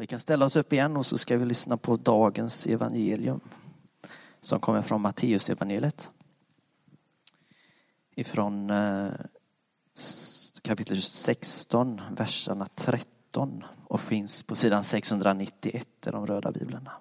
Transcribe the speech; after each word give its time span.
Vi 0.00 0.06
kan 0.06 0.20
ställa 0.20 0.44
oss 0.44 0.56
upp 0.56 0.72
igen 0.72 0.96
och 0.96 1.06
så 1.06 1.18
ska 1.18 1.36
vi 1.36 1.44
lyssna 1.44 1.76
på 1.76 1.96
dagens 1.96 2.66
evangelium 2.66 3.40
som 4.40 4.60
kommer 4.60 4.82
från 4.82 5.00
Matteus 5.00 5.50
evangeliet. 5.50 6.10
Ifrån 8.14 8.70
eh, 8.70 9.10
kapitel 10.62 11.02
16, 11.02 12.00
verserna 12.10 12.66
13 12.74 13.64
och 13.84 14.00
finns 14.00 14.42
på 14.42 14.54
sidan 14.54 14.84
691 14.84 15.88
i 16.06 16.10
de 16.10 16.26
röda 16.26 16.52
biblarna. 16.52 16.92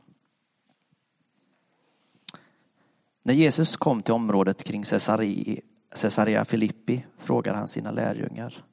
När 3.23 3.33
Jesus 3.33 3.77
kom 3.77 4.01
till 4.01 4.13
området 4.13 4.63
kring 4.63 4.83
Caesarea 5.95 6.45
Filippi 6.45 7.05
frågade 7.17 7.57
han 7.57 7.67
sina 7.67 7.91
lärjungar. 7.91 8.65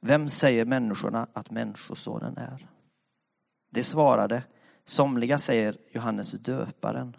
Vem 0.00 0.28
säger 0.28 0.64
människorna 0.64 1.26
att 1.32 1.50
Människosonen 1.50 2.36
är? 2.36 2.68
Det 3.70 3.82
svarade, 3.82 4.42
somliga 4.84 5.38
säger 5.38 5.76
Johannes 5.92 6.32
döparen. 6.32 7.16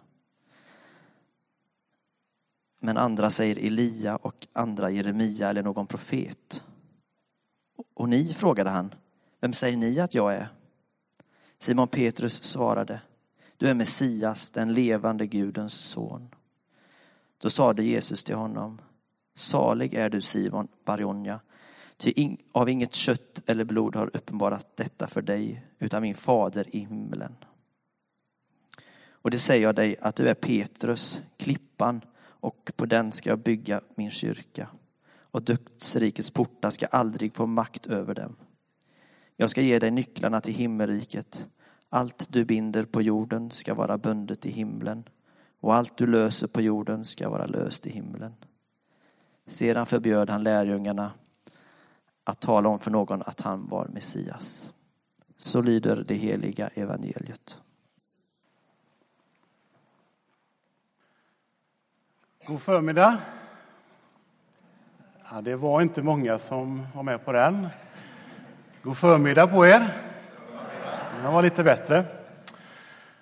Men 2.80 2.96
andra 2.96 3.30
säger 3.30 3.58
Elia 3.58 4.16
och 4.16 4.46
andra 4.52 4.90
Jeremia 4.90 5.48
eller 5.48 5.62
någon 5.62 5.86
profet. 5.86 6.64
Och 7.94 8.08
ni, 8.08 8.34
frågade 8.34 8.70
han, 8.70 8.94
vem 9.40 9.52
säger 9.52 9.76
ni 9.76 10.00
att 10.00 10.14
jag 10.14 10.34
är? 10.34 10.48
Simon 11.58 11.88
Petrus 11.88 12.42
svarade, 12.42 13.00
du 13.56 13.68
är 13.68 13.74
Messias, 13.74 14.50
den 14.50 14.72
levande 14.72 15.26
Gudens 15.26 15.74
son. 15.74 16.34
Då 17.38 17.50
sade 17.50 17.82
Jesus 17.82 18.24
till 18.24 18.34
honom, 18.34 18.80
salig 19.34 19.94
är 19.94 20.10
du 20.10 20.20
Simon 20.20 20.68
Barjonja, 20.84 21.40
Ty 22.00 22.36
av 22.52 22.68
inget 22.68 22.94
kött 22.94 23.42
eller 23.46 23.64
blod 23.64 23.96
har 23.96 24.16
uppenbarat 24.16 24.76
detta 24.76 25.06
för 25.06 25.22
dig, 25.22 25.64
utan 25.78 26.02
min 26.02 26.14
fader 26.14 26.76
i 26.76 26.78
himlen. 26.78 27.36
Och 29.10 29.30
det 29.30 29.38
säger 29.38 29.62
jag 29.62 29.74
dig 29.74 29.96
att 30.00 30.16
du 30.16 30.28
är 30.28 30.34
Petrus, 30.34 31.20
klippan, 31.36 32.00
och 32.20 32.72
på 32.76 32.86
den 32.86 33.12
ska 33.12 33.30
jag 33.30 33.38
bygga 33.38 33.80
min 33.94 34.10
kyrka. 34.10 34.68
Och 35.22 35.42
dödsrikets 35.42 36.30
portar 36.30 36.70
ska 36.70 36.86
aldrig 36.86 37.34
få 37.34 37.46
makt 37.46 37.86
över 37.86 38.14
dem. 38.14 38.36
Jag 39.36 39.50
ska 39.50 39.62
ge 39.62 39.78
dig 39.78 39.90
nycklarna 39.90 40.40
till 40.40 40.54
himmelriket. 40.54 41.46
Allt 41.88 42.32
du 42.32 42.44
binder 42.44 42.84
på 42.84 43.02
jorden 43.02 43.50
ska 43.50 43.74
vara 43.74 43.98
bundet 43.98 44.46
i 44.46 44.50
himlen 44.50 45.04
och 45.60 45.74
allt 45.74 45.96
du 45.96 46.06
löser 46.06 46.46
på 46.46 46.60
jorden 46.60 47.04
ska 47.04 47.28
vara 47.28 47.46
löst 47.46 47.86
i 47.86 47.90
himlen. 47.90 48.34
Sedan 49.46 49.86
förbjöd 49.86 50.30
han 50.30 50.42
lärjungarna 50.42 51.12
att 52.30 52.40
tala 52.40 52.68
om 52.68 52.78
för 52.78 52.90
någon 52.90 53.22
att 53.26 53.40
han 53.40 53.68
var 53.68 53.86
Messias. 53.88 54.70
Så 55.36 55.62
lyder 55.62 56.04
det 56.08 56.14
heliga 56.14 56.68
evangeliet. 56.68 57.58
God 62.46 62.60
förmiddag. 62.60 63.18
Ja, 65.30 65.40
det 65.40 65.56
var 65.56 65.82
inte 65.82 66.02
många 66.02 66.38
som 66.38 66.86
var 66.94 67.02
med 67.02 67.24
på 67.24 67.32
den. 67.32 67.68
God 68.82 68.96
förmiddag 68.96 69.46
på 69.46 69.66
er. 69.66 69.94
Den 71.22 71.32
var 71.32 71.42
lite 71.42 71.64
bättre. 71.64 72.04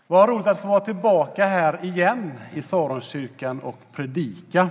Vad 0.07 0.29
roligt 0.29 0.47
att 0.47 0.61
få 0.61 0.69
vara 0.69 0.81
tillbaka 0.81 1.47
här 1.47 1.85
igen 1.85 2.33
i 2.55 2.63
Saronkyrkan 2.63 3.61
och 3.61 3.79
predika. 3.93 4.69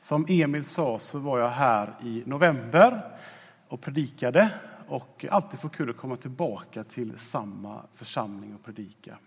Som 0.00 0.26
Emil 0.28 0.64
sa 0.64 0.98
så 0.98 1.18
var 1.18 1.38
jag 1.38 1.48
här 1.48 1.94
i 2.02 2.22
november 2.26 3.11
och 3.72 3.80
predikade 3.80 4.50
och 4.86 5.24
alltid 5.30 5.60
får 5.60 5.68
kul 5.68 5.90
att 5.90 5.96
komma 5.96 6.16
tillbaka 6.16 6.84
till 6.84 7.18
samma 7.18 7.82
församling 7.94 8.54
och 8.54 8.64
predika. 8.64 9.18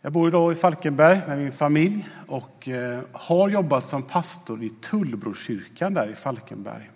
Jag 0.00 0.12
bor 0.12 0.28
idag 0.28 0.52
i 0.52 0.54
Falkenberg 0.54 1.20
med 1.26 1.38
min 1.38 1.52
familj 1.52 2.08
och 2.26 2.68
eh, 2.68 3.00
har 3.12 3.48
jobbat 3.48 3.88
som 3.88 4.02
pastor 4.02 4.62
i 4.62 4.70
Tullbrokyrkan 4.70 5.94
där 5.94 6.10
i 6.10 6.14
Falkenberg. 6.14 6.90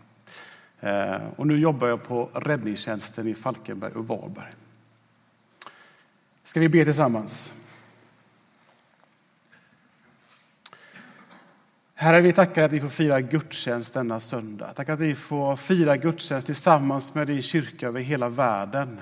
Eh, 0.81 1.21
och 1.37 1.47
nu 1.47 1.59
jobbar 1.59 1.89
jag 1.89 2.03
på 2.03 2.29
räddningstjänsten 2.35 3.29
i 3.29 3.35
Falkenberg 3.35 3.93
och 3.93 4.09
Varberg. 4.09 4.53
Ska 6.45 6.61
vi 6.61 6.69
be 6.69 6.85
tillsammans? 6.85 7.53
Herre, 12.01 12.21
vi 12.21 12.33
tackar 12.33 12.63
att 12.63 12.73
vi 12.73 12.81
får 12.81 12.89
fira 12.89 13.21
gudstjänst 13.21 13.95
denna 13.95 14.21
söndag. 14.21 14.73
Tack 14.73 14.89
att 14.89 15.01
vi 15.01 15.15
får 15.15 15.57
fira 15.57 15.97
gudstjänst 15.97 16.47
tillsammans 16.47 17.15
med 17.15 17.27
din 17.27 17.43
kyrka 17.43 17.87
över 17.87 18.01
hela 18.01 18.29
världen. 18.29 19.01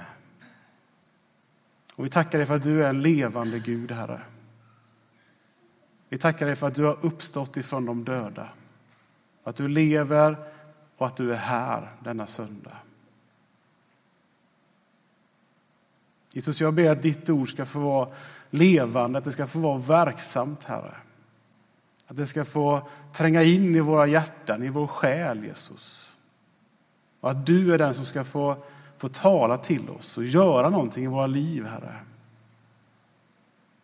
Och 1.95 2.05
vi 2.05 2.09
tackar 2.09 2.39
dig 2.39 2.47
för 2.47 2.57
att 2.57 2.63
du 2.63 2.85
är 2.85 2.89
en 2.89 3.03
levande 3.03 3.59
Gud, 3.59 3.93
Herre. 3.93 4.21
Vi 6.09 6.19
tackar 6.19 6.47
dig 6.47 6.57
för 6.57 6.67
att 6.67 6.75
du 6.75 6.85
har 6.85 6.97
uppstått 7.01 7.57
ifrån 7.57 7.87
de 7.87 8.05
döda. 8.05 8.49
Att 9.45 9.57
du 9.57 9.69
lever 9.69 10.37
och 10.97 11.07
att 11.07 11.17
du 11.17 11.33
är 11.33 11.39
här 11.39 11.93
denna 12.05 12.27
söndag. 12.27 12.77
Jesus, 16.33 16.61
jag 16.61 16.75
ber 16.75 16.91
att 16.91 17.03
ditt 17.03 17.31
ord 17.31 17.53
ska 17.53 17.67
få 17.67 17.81
vara 17.81 18.09
levande, 18.51 19.19
att 19.19 19.25
det 19.25 19.33
ska 19.33 19.47
få 19.47 19.59
vara 19.59 19.79
verksamt, 19.79 20.65
Herre. 20.65 20.95
Att 22.07 22.17
det 22.17 22.27
ska 22.27 22.45
få 22.45 22.89
tränga 23.13 23.43
in 23.43 23.75
i 23.75 23.81
våra 23.81 24.07
hjärtan, 24.07 24.63
i 24.63 24.69
vår 24.69 24.87
själ, 24.87 25.45
Jesus. 25.45 26.11
Och 27.21 27.31
att 27.31 27.47
du 27.47 27.75
är 27.75 27.79
den 27.79 27.95
som 27.95 28.05
ska 28.05 28.25
få, 28.25 28.57
få 28.99 29.09
tala 29.09 29.59
till 29.59 29.91
oss 29.91 30.19
och 30.19 30.25
göra 30.25 30.71
någonting 30.71 31.05
i 31.05 31.07
våra 31.07 31.27
liv, 31.27 31.67
Herre. 31.67 31.97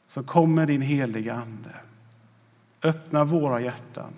Så 0.06 0.22
kom 0.22 0.54
med 0.54 0.68
din 0.68 0.82
heliga 0.82 1.34
Ande. 1.34 1.74
Öppna 2.82 3.24
våra 3.24 3.60
hjärtan. 3.60 4.12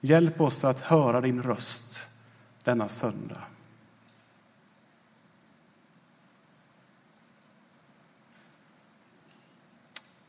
Hjälp 0.00 0.40
oss 0.40 0.64
att 0.64 0.80
höra 0.80 1.20
din 1.20 1.42
röst 1.42 2.06
denna 2.64 2.88
söndag. 2.88 3.42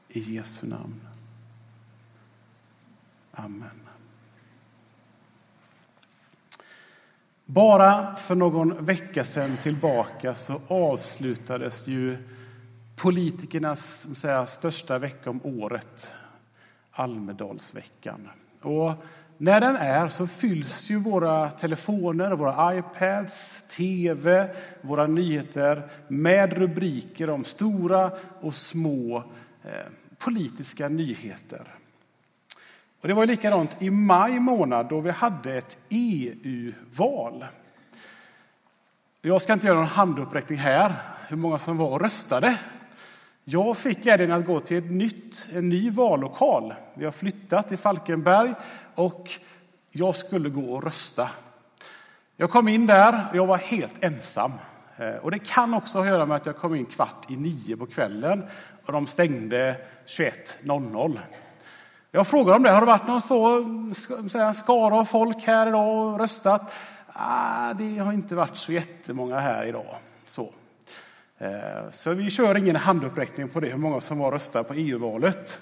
I 0.07 0.19
Jesu 0.35 0.67
namn. 0.67 1.14
Amen. 3.35 3.85
Bara 7.45 8.15
för 8.15 8.35
någon 8.35 8.85
vecka 8.85 9.23
sedan 9.23 9.57
tillbaka 9.63 10.35
så 10.35 10.61
avslutades 10.67 11.87
ju 11.87 12.17
politikernas 12.95 14.15
säga, 14.17 14.47
största 14.47 14.99
vecka 14.99 15.29
om 15.29 15.39
året, 15.43 16.11
Almedalsveckan. 16.91 18.29
Och 18.61 18.93
när 19.37 19.61
den 19.61 19.75
är 19.75 20.09
så 20.09 20.27
fylls 20.27 20.89
ju 20.89 20.99
våra 20.99 21.49
telefoner, 21.49 22.31
våra 22.31 22.77
iPads, 22.77 23.67
tv, 23.69 24.55
våra 24.81 25.07
nyheter 25.07 25.89
med 26.07 26.53
rubriker 26.53 27.29
om 27.29 27.43
stora 27.43 28.11
och 28.41 28.55
små 28.55 29.23
eh, 29.63 29.71
politiska 30.17 30.89
nyheter. 30.89 31.67
Och 33.05 33.09
det 33.09 33.15
var 33.15 33.25
likadant 33.25 33.81
i 33.81 33.89
maj 33.89 34.39
månad 34.39 34.89
då 34.89 34.99
vi 34.99 35.11
hade 35.11 35.57
ett 35.57 35.77
EU-val. 35.89 37.45
Jag 39.21 39.41
ska 39.41 39.53
inte 39.53 39.67
göra 39.67 39.77
någon 39.77 39.87
handuppräckning 39.87 40.57
här, 40.57 40.93
hur 41.27 41.37
många 41.37 41.59
som 41.59 41.77
var 41.77 41.89
och 41.89 42.01
röstade. 42.01 42.59
Jag 43.43 43.77
fick 43.77 44.03
glädjen 44.03 44.31
att 44.31 44.45
gå 44.45 44.59
till 44.59 44.77
ett 44.77 44.91
nytt, 44.91 45.47
en 45.53 45.69
ny 45.69 45.89
vallokal. 45.89 46.73
Vi 46.93 47.05
har 47.05 47.11
flyttat 47.11 47.67
till 47.67 47.77
Falkenberg 47.77 48.53
och 48.95 49.31
jag 49.91 50.15
skulle 50.15 50.49
gå 50.49 50.73
och 50.75 50.83
rösta. 50.83 51.29
Jag 52.37 52.49
kom 52.49 52.67
in 52.67 52.85
där 52.85 53.25
och 53.29 53.35
jag 53.35 53.45
var 53.45 53.57
helt 53.57 54.03
ensam. 54.03 54.51
Eh, 54.97 55.15
och 55.15 55.31
det 55.31 55.39
kan 55.39 55.73
också 55.73 55.97
ha 55.97 56.05
att 56.05 56.11
göra 56.11 56.25
med 56.25 56.37
att 56.37 56.45
jag 56.45 56.57
kom 56.57 56.75
in 56.75 56.85
kvart 56.85 57.31
i 57.31 57.35
nio 57.35 57.77
på 57.77 57.85
kvällen 57.85 58.43
och 58.85 58.93
de 58.93 59.07
stängde 59.07 59.77
21.00. 60.07 61.19
Jag 62.15 62.27
frågade 62.27 62.57
om 62.57 62.63
det. 62.63 62.71
Har 62.71 62.79
det 62.79 62.85
varit 62.85 63.07
någon 63.07 63.21
så 63.21 64.53
skara 64.53 64.95
av 64.95 65.05
folk 65.05 65.43
här 65.47 65.67
idag 65.67 65.97
och 65.97 66.19
röstat? 66.19 66.73
Ah, 67.07 67.73
det 67.73 67.97
har 67.97 68.13
inte 68.13 68.35
varit 68.35 68.57
så 68.57 68.71
jättemånga 68.71 69.39
här 69.39 69.65
idag. 69.65 69.95
Så. 70.25 70.53
Eh, 71.37 71.91
så 71.91 72.11
vi 72.11 72.29
kör 72.29 72.57
ingen 72.57 72.75
handuppräckning 72.75 73.49
på 73.49 73.59
det, 73.59 73.69
hur 73.69 73.77
många 73.77 74.01
som 74.01 74.17
var 74.17 74.31
röstat 74.31 74.67
på 74.67 74.73
EU-valet. 74.73 75.57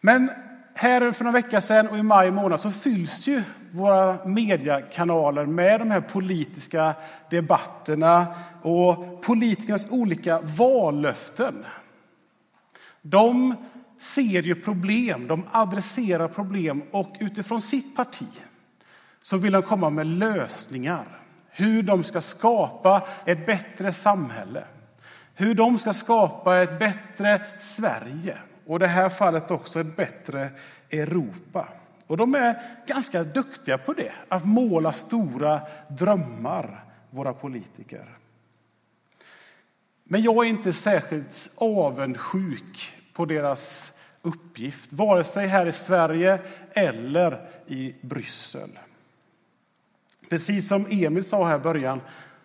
Men 0.00 0.30
här 0.74 1.12
för 1.12 1.24
några 1.24 1.40
veckor 1.40 1.60
sedan 1.60 1.88
och 1.88 1.98
i 1.98 2.02
maj 2.02 2.30
månad 2.30 2.60
så 2.60 2.70
fylls 2.70 3.26
ju 3.26 3.42
våra 3.70 4.24
mediekanaler 4.24 5.46
med 5.46 5.80
de 5.80 5.90
här 5.90 6.00
politiska 6.00 6.94
debatterna 7.30 8.26
och 8.62 9.22
politikernas 9.22 9.90
olika 9.90 10.40
vallöften. 10.40 11.64
De 13.02 13.56
ser 14.00 14.42
ju 14.42 14.54
problem, 14.54 15.26
de 15.26 15.44
adresserar 15.52 16.28
problem 16.28 16.82
och 16.90 17.16
utifrån 17.20 17.62
sitt 17.62 17.96
parti 17.96 18.28
så 19.22 19.36
vill 19.36 19.52
de 19.52 19.62
komma 19.62 19.90
med 19.90 20.06
lösningar. 20.06 21.06
hur 21.50 21.82
de 21.82 22.04
ska 22.04 22.20
skapa 22.20 23.08
ett 23.24 23.46
bättre 23.46 23.92
samhälle, 23.92 24.64
hur 25.34 25.54
de 25.54 25.78
ska 25.78 25.92
skapa 25.92 26.58
ett 26.58 26.78
bättre 26.78 27.42
Sverige 27.58 28.38
och 28.66 28.76
i 28.76 28.78
det 28.78 28.86
här 28.86 29.08
fallet 29.08 29.50
också 29.50 29.80
ett 29.80 29.96
bättre 29.96 30.50
Europa. 30.90 31.68
Och 32.06 32.16
de 32.16 32.34
är 32.34 32.62
ganska 32.86 33.24
duktiga 33.24 33.78
på 33.78 33.92
det, 33.92 34.12
att 34.28 34.44
måla 34.44 34.92
stora 34.92 35.60
drömmar, 35.88 36.84
våra 37.10 37.32
politiker. 37.32 38.16
Men 40.04 40.22
jag 40.22 40.46
är 40.46 40.48
inte 40.48 40.72
särskilt 40.72 41.54
avundsjuk 41.56 42.99
på 43.12 43.24
deras 43.24 43.92
uppgift, 44.22 44.92
vare 44.92 45.24
sig 45.24 45.46
här 45.46 45.66
i 45.66 45.72
Sverige 45.72 46.38
eller 46.72 47.48
i 47.66 47.94
Bryssel. 48.00 48.78
Precis 50.28 50.68
som 50.68 50.86
Emil 50.90 51.24
sa 51.24 51.46
här 51.46 51.56
i 51.56 51.62
början 51.62 52.00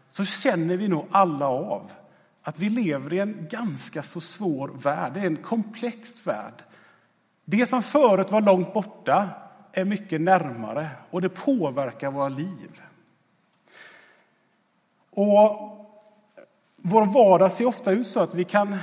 så 0.09 0.25
känner 0.25 0.77
vi 0.77 0.88
nog 0.88 1.06
alla 1.12 1.47
av 1.47 1.91
att 2.41 2.59
vi 2.59 2.69
lever 2.69 3.13
i 3.13 3.19
en 3.19 3.47
ganska 3.50 4.03
så 4.03 4.21
svår 4.21 4.67
värld. 4.67 5.13
Det 5.13 5.19
är 5.19 5.25
en 5.25 5.38
komplex 5.38 6.27
värld. 6.27 6.63
Det 7.45 7.65
som 7.65 7.83
förut 7.83 8.31
var 8.31 8.41
långt 8.41 8.73
borta 8.73 9.29
är 9.71 9.85
mycket 9.85 10.21
närmare 10.21 10.89
och 11.09 11.21
det 11.21 11.29
påverkar 11.29 12.12
våra 12.12 12.29
liv. 12.29 12.81
Och 15.09 15.71
vår 16.77 17.06
vardag 17.06 17.51
ser 17.51 17.65
ofta 17.65 17.91
ut 17.91 18.07
så 18.07 18.19
att 18.19 18.33
vi 18.33 18.44
kan 18.44 18.77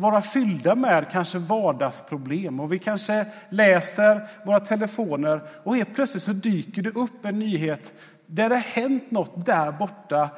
vara 0.00 0.22
fyllda 0.22 0.74
med 0.74 1.10
kanske 1.10 1.38
vardagsproblem 1.38 2.60
och 2.60 2.72
vi 2.72 2.78
kanske 2.78 3.26
läser 3.48 4.20
våra 4.44 4.60
telefoner 4.60 5.40
och 5.64 5.76
helt 5.76 5.94
plötsligt 5.94 6.22
så 6.22 6.32
dyker 6.32 6.82
det 6.82 6.90
upp 6.90 7.24
en 7.24 7.38
nyhet 7.38 7.92
där 8.26 8.48
det 8.48 8.56
hänt 8.56 9.10
något 9.10 9.46
där 9.46 9.72
borta 9.72 10.30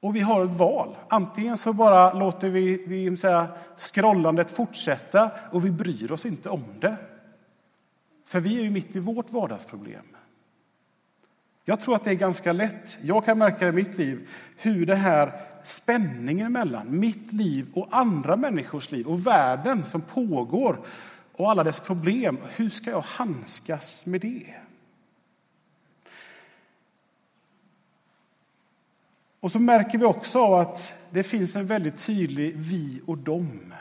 och 0.00 0.16
vi 0.16 0.20
har 0.20 0.44
ett 0.44 0.52
val. 0.52 0.96
Antingen 1.08 1.58
så 1.58 1.72
bara 1.72 2.12
låter 2.12 2.50
vi, 2.50 2.84
vi 2.86 3.16
säga, 3.16 3.48
scrollandet 3.76 4.50
fortsätta 4.50 5.30
och 5.50 5.64
vi 5.64 5.70
bryr 5.70 6.12
oss 6.12 6.26
inte 6.26 6.48
om 6.48 6.64
det. 6.80 6.96
För 8.26 8.40
vi 8.40 8.58
är 8.58 8.62
ju 8.62 8.70
mitt 8.70 8.96
i 8.96 8.98
vårt 8.98 9.32
vardagsproblem. 9.32 10.06
Jag 11.64 11.80
tror 11.80 11.96
att 11.96 12.04
det 12.04 12.10
är 12.10 12.14
ganska 12.14 12.52
lätt, 12.52 12.98
jag 13.02 13.24
kan 13.24 13.38
märka 13.38 13.68
i 13.68 13.72
mitt 13.72 13.98
liv, 13.98 14.28
hur 14.56 14.86
det 14.86 14.94
här 14.94 15.40
spänningen 15.68 16.52
mellan 16.52 16.98
mitt 16.98 17.32
liv 17.32 17.66
och 17.74 17.88
andra 17.90 18.36
människors 18.36 18.90
liv 18.90 19.06
och 19.06 19.26
världen 19.26 19.84
som 19.84 20.00
pågår 20.00 20.78
och 21.32 21.50
alla 21.50 21.64
dess 21.64 21.80
problem, 21.80 22.38
hur 22.56 22.68
ska 22.68 22.90
jag 22.90 23.00
handskas 23.00 24.06
med 24.06 24.20
det? 24.20 24.54
Och 29.40 29.52
så 29.52 29.58
märker 29.58 29.98
vi 29.98 30.04
också 30.04 30.54
att 30.54 30.92
det 31.10 31.22
finns 31.22 31.56
en 31.56 31.66
väldigt 31.66 32.06
tydlig 32.06 32.54
vi 32.56 33.00
och 33.06 33.18
dem. 33.18 33.74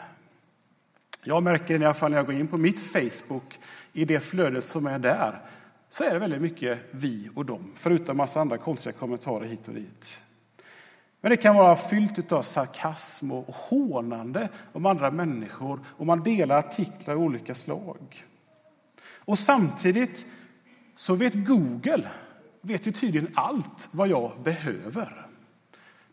Jag 1.24 1.44
märker 1.44 1.82
i 1.82 1.86
alla 1.86 1.94
fall 1.94 2.12
när 2.12 2.18
jag 2.18 2.26
går 2.26 2.36
in 2.36 2.48
på 2.48 2.58
mitt 2.58 2.80
Facebook, 2.80 3.60
i 3.94 4.06
det 4.06 4.20
flödet 4.20 4.66
som 4.66 4.88
är 4.88 5.00
där, 5.00 5.42
så 5.90 6.04
är 6.04 6.14
det 6.14 6.20
väldigt 6.20 6.42
mycket 6.42 6.80
vi 6.92 7.30
och 7.36 7.46
dem, 7.46 7.72
förutom 7.76 8.18
massa 8.18 8.42
andra 8.42 8.58
konstiga 8.58 8.94
kommentarer 8.94 9.46
hit 9.46 9.68
och 9.68 9.74
dit. 9.74 10.20
Men 11.26 11.30
det 11.30 11.38
kan 11.38 11.56
vara 11.56 11.76
fyllt 11.76 12.32
av 12.32 12.42
sarkasm 12.42 13.32
och 13.32 13.56
hånande 13.56 14.50
om 14.74 14.86
andra 14.86 15.12
människor 15.12 15.80
och 15.88 16.06
man 16.06 16.24
delar 16.24 16.60
artiklar 16.60 17.16
av 17.16 17.22
olika 17.22 17.56
slag. 17.56 18.26
Och 19.16 19.40
samtidigt 19.40 20.26
så 20.96 21.16
vet 21.16 21.34
Google 21.34 22.10
vet 22.62 22.88
ju 22.88 22.92
tydligen 22.92 23.32
allt 23.36 23.90
vad 23.92 24.08
jag 24.08 24.32
behöver. 24.44 25.28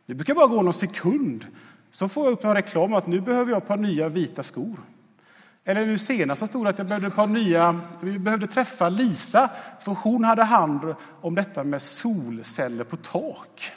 Det 0.06 0.14
brukar 0.14 0.34
bara 0.34 0.46
gå 0.46 0.62
någon 0.62 0.74
sekund 0.74 1.46
så 1.90 2.08
får 2.08 2.24
jag 2.24 2.32
upp 2.32 2.44
en 2.44 2.54
reklam 2.54 2.94
att 2.94 3.06
nu 3.06 3.20
behöver 3.20 3.52
jag 3.52 3.62
ett 3.62 3.68
par 3.68 3.76
nya 3.76 4.08
vita 4.08 4.42
skor. 4.42 4.76
Eller 5.64 5.86
nu 5.86 5.98
senast 5.98 6.40
så 6.40 6.46
stod 6.46 6.64
det 6.64 6.70
att 6.70 6.78
jag 6.78 6.86
behövde 6.86 7.08
ett 7.08 7.16
par 7.16 7.26
nya, 7.26 7.80
vi 8.00 8.18
behövde 8.18 8.46
träffa 8.46 8.88
Lisa 8.88 9.50
för 9.80 9.92
hon 9.92 10.24
hade 10.24 10.44
hand 10.44 10.94
om 11.20 11.34
detta 11.34 11.64
med 11.64 11.82
solceller 11.82 12.84
på 12.84 12.96
tak. 12.96 13.72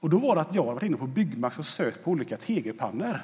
Och 0.00 0.10
då 0.10 0.18
var 0.18 0.34
det 0.34 0.40
att 0.40 0.54
jag 0.54 0.64
varit 0.64 0.82
inne 0.82 0.96
på 0.96 1.06
Byggmax 1.06 1.58
och 1.58 1.66
sökt 1.66 2.04
på 2.04 2.10
olika 2.10 2.36
tegelpannor. 2.36 3.20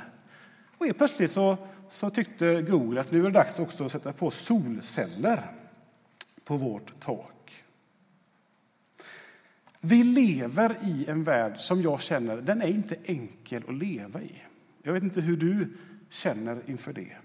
Och 0.79 0.87
helt 0.87 0.99
plötsligt 0.99 1.31
så, 1.31 1.57
så 1.91 2.11
tyckte 2.11 2.63
Google 2.63 3.01
att 3.01 3.11
nu 3.11 3.21
är 3.21 3.25
det 3.25 3.31
dags 3.31 3.59
också 3.59 3.85
att 3.85 3.93
sätta 3.93 4.13
på 4.13 4.31
solceller 4.31 5.41
på 6.45 6.57
vårt 6.57 7.01
tak. 7.01 7.65
Vi 9.81 10.05
lever 10.05 10.77
i 10.83 11.07
en 11.09 11.25
värld 11.25 11.61
som 11.61 11.83
jag 11.83 12.01
känner, 12.01 12.37
den 12.37 12.63
är 12.63 12.67
inte 12.67 12.97
enkel 13.05 13.63
att 13.69 13.75
leva 13.75 14.23
i. 14.23 14.43
Jag 14.83 14.93
vet 14.93 15.03
inte 15.03 15.21
hur 15.21 15.37
du 15.37 15.77
känner 16.11 16.63
inför 16.67 16.93
det. 16.93 17.17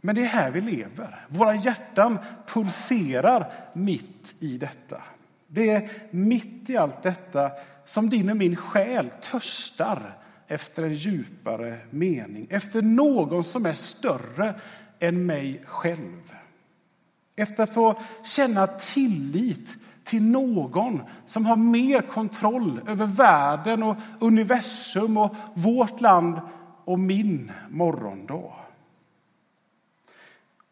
Men 0.00 0.14
det 0.14 0.22
är 0.22 0.26
här 0.26 0.50
vi 0.50 0.60
lever. 0.60 1.26
Våra 1.28 1.54
hjärtan 1.54 2.18
pulserar 2.46 3.52
mitt 3.72 4.34
i 4.38 4.58
detta. 4.58 5.02
Det 5.54 5.70
är 5.70 5.90
mitt 6.10 6.70
i 6.70 6.76
allt 6.76 7.02
detta 7.02 7.50
som 7.84 8.10
din 8.10 8.30
och 8.30 8.36
min 8.36 8.56
själ 8.56 9.10
törstar 9.10 10.18
efter 10.46 10.82
en 10.82 10.94
djupare 10.94 11.78
mening, 11.90 12.46
efter 12.50 12.82
någon 12.82 13.44
som 13.44 13.66
är 13.66 13.72
större 13.72 14.60
än 14.98 15.26
mig 15.26 15.62
själv. 15.66 16.34
Efter 17.36 17.62
att 17.62 17.74
få 17.74 18.00
känna 18.24 18.66
tillit 18.66 19.76
till 20.04 20.22
någon 20.22 21.02
som 21.26 21.46
har 21.46 21.56
mer 21.56 22.02
kontroll 22.02 22.80
över 22.86 23.06
världen 23.06 23.82
och 23.82 23.96
universum 24.20 25.16
och 25.16 25.34
vårt 25.54 26.00
land 26.00 26.40
och 26.84 26.98
min 26.98 27.52
morgondag. 27.70 28.52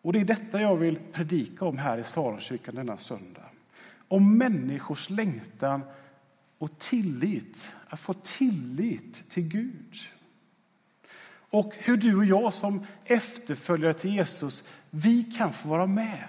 Och 0.03 0.13
det 0.13 0.21
är 0.21 0.25
detta 0.25 0.61
jag 0.61 0.77
vill 0.77 0.99
predika 1.13 1.65
om 1.65 1.79
här 1.79 1.99
i 1.99 2.05
Saronkyrkan 2.05 2.75
denna 2.75 2.97
söndag. 2.97 3.42
Om 4.13 4.39
människors 4.39 5.11
längtan 5.11 5.83
och 6.59 6.79
tillit, 6.79 7.69
att 7.89 8.01
få 8.01 8.15
tillit 8.15 9.31
till 9.31 9.49
Gud. 9.49 9.97
Och 11.51 11.75
hur 11.79 11.97
du 11.97 12.17
och 12.17 12.25
jag 12.25 12.55
som 12.55 12.87
efterföljare 13.05 13.95
till 13.95 14.15
Jesus, 14.15 14.65
vi 14.91 15.23
kan 15.23 15.53
få 15.53 15.69
vara 15.69 15.87
med 15.87 16.29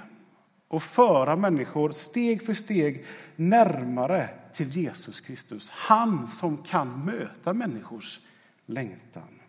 och 0.67 0.83
föra 0.83 1.35
människor 1.35 1.91
steg 1.91 2.45
för 2.45 2.53
steg 2.53 3.05
närmare 3.35 4.29
till 4.53 4.69
Jesus 4.69 5.21
Kristus. 5.21 5.69
Han 5.69 6.27
som 6.27 6.57
kan 6.57 7.05
möta 7.05 7.53
människors 7.53 8.19
längtan. 8.65 9.39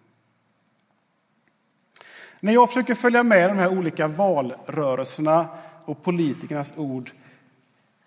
När 2.41 2.53
jag 2.53 2.69
försöker 2.69 2.95
följa 2.95 3.23
med 3.23 3.51
de 3.51 3.59
här 3.59 3.79
olika 3.79 4.09
valrörelserna 4.09 5.49
och 5.85 6.03
politikernas 6.03 6.75
ord, 6.77 7.13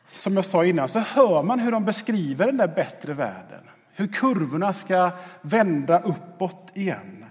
som 0.08 0.36
jag 0.36 0.46
sa 0.46 0.66
innan, 0.66 0.88
så 0.88 1.00
hör 1.00 1.44
man 1.44 1.60
hur 1.60 1.72
de 1.72 1.86
beskriver 1.86 2.46
den 2.46 2.58
där 2.58 2.68
bättre 2.68 3.14
världen. 3.14 3.62
Hur 3.94 4.08
kurvorna 4.08 4.74
ska 4.74 5.12
vända 5.42 6.02
uppåt 6.02 6.72
igen. 6.74 7.26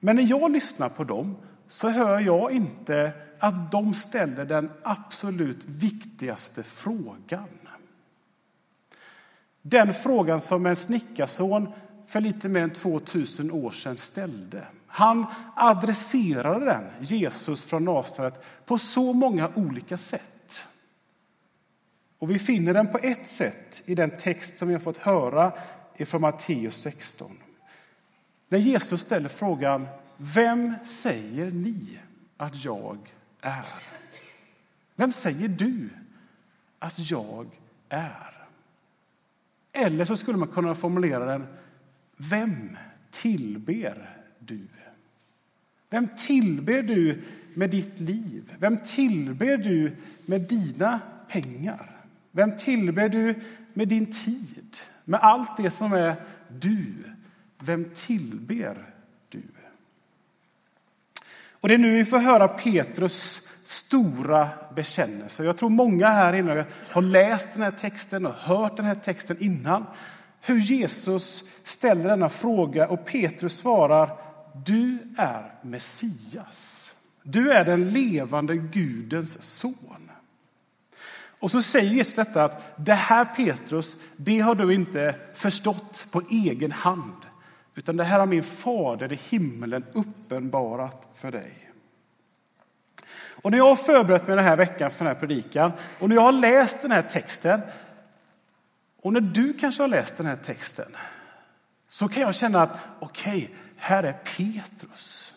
Men 0.00 0.16
när 0.16 0.22
jag 0.22 0.50
lyssnar 0.50 0.88
på 0.88 1.04
dem 1.04 1.36
så 1.68 1.88
hör 1.88 2.20
jag 2.20 2.52
inte 2.52 3.12
att 3.38 3.72
de 3.72 3.94
ställer 3.94 4.44
den 4.44 4.70
absolut 4.82 5.64
viktigaste 5.64 6.62
frågan. 6.62 7.48
Den 9.62 9.94
frågan 9.94 10.40
som 10.40 10.66
en 10.66 10.76
snickarson 10.76 11.68
för 12.06 12.20
lite 12.20 12.48
mer 12.48 12.60
än 12.60 12.70
2000 12.70 13.50
år 13.50 13.70
sedan 13.70 13.96
ställde. 13.96 14.64
Han 14.86 15.26
adresserade 15.56 16.64
den, 16.64 16.84
Jesus 17.00 17.64
från 17.64 17.84
Nasaret, 17.84 18.44
på 18.66 18.78
så 18.78 19.12
många 19.12 19.50
olika 19.54 19.98
sätt. 19.98 20.37
Och 22.18 22.30
vi 22.30 22.38
finner 22.38 22.74
den 22.74 22.88
på 22.88 22.98
ett 22.98 23.28
sätt 23.28 23.82
i 23.86 23.94
den 23.94 24.10
text 24.10 24.56
som 24.56 24.68
vi 24.68 24.74
har 24.74 24.80
fått 24.80 24.98
höra 24.98 25.52
från 25.98 26.20
Matteus 26.20 26.76
16. 26.76 27.30
När 28.48 28.58
Jesus 28.58 29.00
ställer 29.00 29.28
frågan, 29.28 29.86
vem 30.16 30.74
säger 30.84 31.50
ni 31.50 31.98
att 32.36 32.64
jag 32.64 32.98
är? 33.40 33.64
Vem 34.96 35.12
säger 35.12 35.48
du 35.48 35.88
att 36.78 37.10
jag 37.10 37.46
är? 37.88 38.46
Eller 39.72 40.04
så 40.04 40.16
skulle 40.16 40.38
man 40.38 40.48
kunna 40.48 40.74
formulera 40.74 41.24
den, 41.24 41.46
vem 42.16 42.76
tillber 43.10 44.16
du? 44.38 44.66
Vem 45.90 46.08
tillber 46.16 46.82
du 46.82 47.22
med 47.54 47.70
ditt 47.70 48.00
liv? 48.00 48.54
Vem 48.58 48.78
tillber 48.78 49.56
du 49.56 49.96
med 50.26 50.40
dina 50.40 51.00
pengar? 51.28 51.97
Vem 52.38 52.56
tillber 52.56 53.08
du 53.08 53.34
med 53.74 53.88
din 53.88 54.12
tid? 54.12 54.76
Med 55.04 55.20
allt 55.20 55.56
det 55.56 55.70
som 55.70 55.92
är 55.92 56.16
du. 56.48 56.94
Vem 57.58 57.90
tillber 57.94 58.94
du? 59.28 59.42
Och 61.50 61.68
det 61.68 61.74
är 61.74 61.78
nu 61.78 61.90
vi 61.90 62.04
får 62.04 62.18
höra 62.18 62.48
Petrus 62.48 63.48
stora 63.64 64.48
bekännelse. 64.74 65.44
Jag 65.44 65.56
tror 65.56 65.70
många 65.70 66.08
här 66.08 66.32
inne 66.32 66.64
har 66.90 67.02
läst 67.02 67.48
den 67.54 67.62
här 67.62 67.70
texten 67.70 68.26
och 68.26 68.34
hört 68.34 68.76
den 68.76 68.86
här 68.86 68.94
texten 68.94 69.36
innan. 69.40 69.84
Hur 70.40 70.58
Jesus 70.58 71.44
ställer 71.64 72.08
denna 72.08 72.28
fråga 72.28 72.88
och 72.88 73.04
Petrus 73.06 73.58
svarar, 73.58 74.18
du 74.66 74.98
är 75.16 75.54
Messias. 75.62 76.92
Du 77.22 77.52
är 77.52 77.64
den 77.64 77.90
levande 77.92 78.56
Gudens 78.56 79.42
son. 79.42 80.07
Och 81.40 81.50
så 81.50 81.62
säger 81.62 81.90
Jesus 81.90 82.14
detta 82.14 82.44
att 82.44 82.72
det 82.76 82.94
här 82.94 83.24
Petrus, 83.24 83.96
det 84.16 84.40
har 84.40 84.54
du 84.54 84.74
inte 84.74 85.14
förstått 85.34 86.06
på 86.10 86.22
egen 86.30 86.72
hand. 86.72 87.26
Utan 87.74 87.96
det 87.96 88.04
här 88.04 88.18
har 88.18 88.26
min 88.26 88.42
fader 88.42 89.12
i 89.12 89.20
himmelen 89.28 89.84
uppenbarat 89.92 91.08
för 91.14 91.32
dig. 91.32 91.70
Och 93.42 93.50
när 93.50 93.58
jag 93.58 93.68
har 93.68 93.76
förberett 93.76 94.26
mig 94.26 94.36
den 94.36 94.44
här 94.44 94.56
veckan 94.56 94.90
för 94.90 95.04
den 95.04 95.14
här 95.14 95.20
predikan 95.20 95.72
och 95.98 96.08
när 96.08 96.16
jag 96.16 96.22
har 96.22 96.32
läst 96.32 96.82
den 96.82 96.90
här 96.90 97.02
texten 97.02 97.60
och 99.02 99.12
när 99.12 99.20
du 99.20 99.52
kanske 99.52 99.82
har 99.82 99.88
läst 99.88 100.16
den 100.16 100.26
här 100.26 100.36
texten 100.36 100.96
så 101.88 102.08
kan 102.08 102.22
jag 102.22 102.34
känna 102.34 102.62
att 102.62 102.78
okej, 103.00 103.44
okay, 103.44 103.56
här 103.76 104.02
är 104.02 104.12
Petrus. 104.12 105.27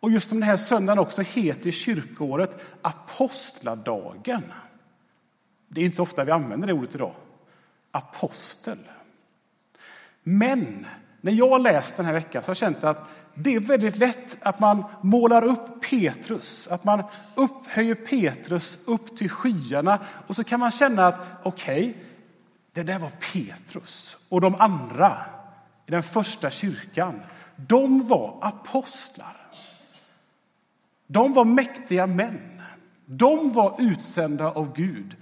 Och 0.00 0.10
just 0.10 0.30
den 0.30 0.42
här 0.42 0.56
söndagen 0.56 0.98
också 0.98 1.22
heter 1.22 1.70
kyrkoåret 1.70 2.66
apostladagen. 2.82 4.52
Det 5.68 5.80
är 5.80 5.84
inte 5.84 6.02
ofta 6.02 6.24
vi 6.24 6.30
använder 6.30 6.66
det 6.66 6.72
ordet 6.72 6.94
idag. 6.94 7.14
Apostel. 7.90 8.78
Men 10.22 10.86
när 11.20 11.32
jag 11.32 11.48
har 11.50 11.58
läst 11.58 11.96
den 11.96 12.06
här 12.06 12.12
veckan 12.12 12.42
så 12.42 12.46
har 12.46 12.50
jag 12.50 12.56
känt 12.56 12.84
att 12.84 13.08
det 13.34 13.54
är 13.54 13.60
väldigt 13.60 13.96
lätt 13.96 14.36
att 14.40 14.60
man 14.60 14.84
målar 15.02 15.44
upp 15.44 15.82
Petrus, 15.90 16.68
att 16.68 16.84
man 16.84 17.02
upphöjer 17.34 17.94
Petrus 17.94 18.78
upp 18.86 19.16
till 19.16 19.30
skyarna 19.30 19.98
och 20.26 20.36
så 20.36 20.44
kan 20.44 20.60
man 20.60 20.70
känna 20.70 21.06
att 21.06 21.20
okej, 21.42 21.90
okay, 21.90 21.94
det 22.72 22.82
där 22.82 22.98
var 22.98 23.10
Petrus 23.32 24.16
och 24.28 24.40
de 24.40 24.54
andra 24.54 25.16
i 25.86 25.90
den 25.90 26.02
första 26.02 26.50
kyrkan, 26.50 27.20
de 27.56 28.08
var 28.08 28.38
apostlar. 28.40 29.47
De 31.10 31.32
var 31.32 31.44
mäktiga 31.44 32.06
män. 32.06 32.62
De 33.06 33.52
var 33.52 33.76
utsända 33.78 34.50
av 34.50 34.74
Gud. 34.76 35.16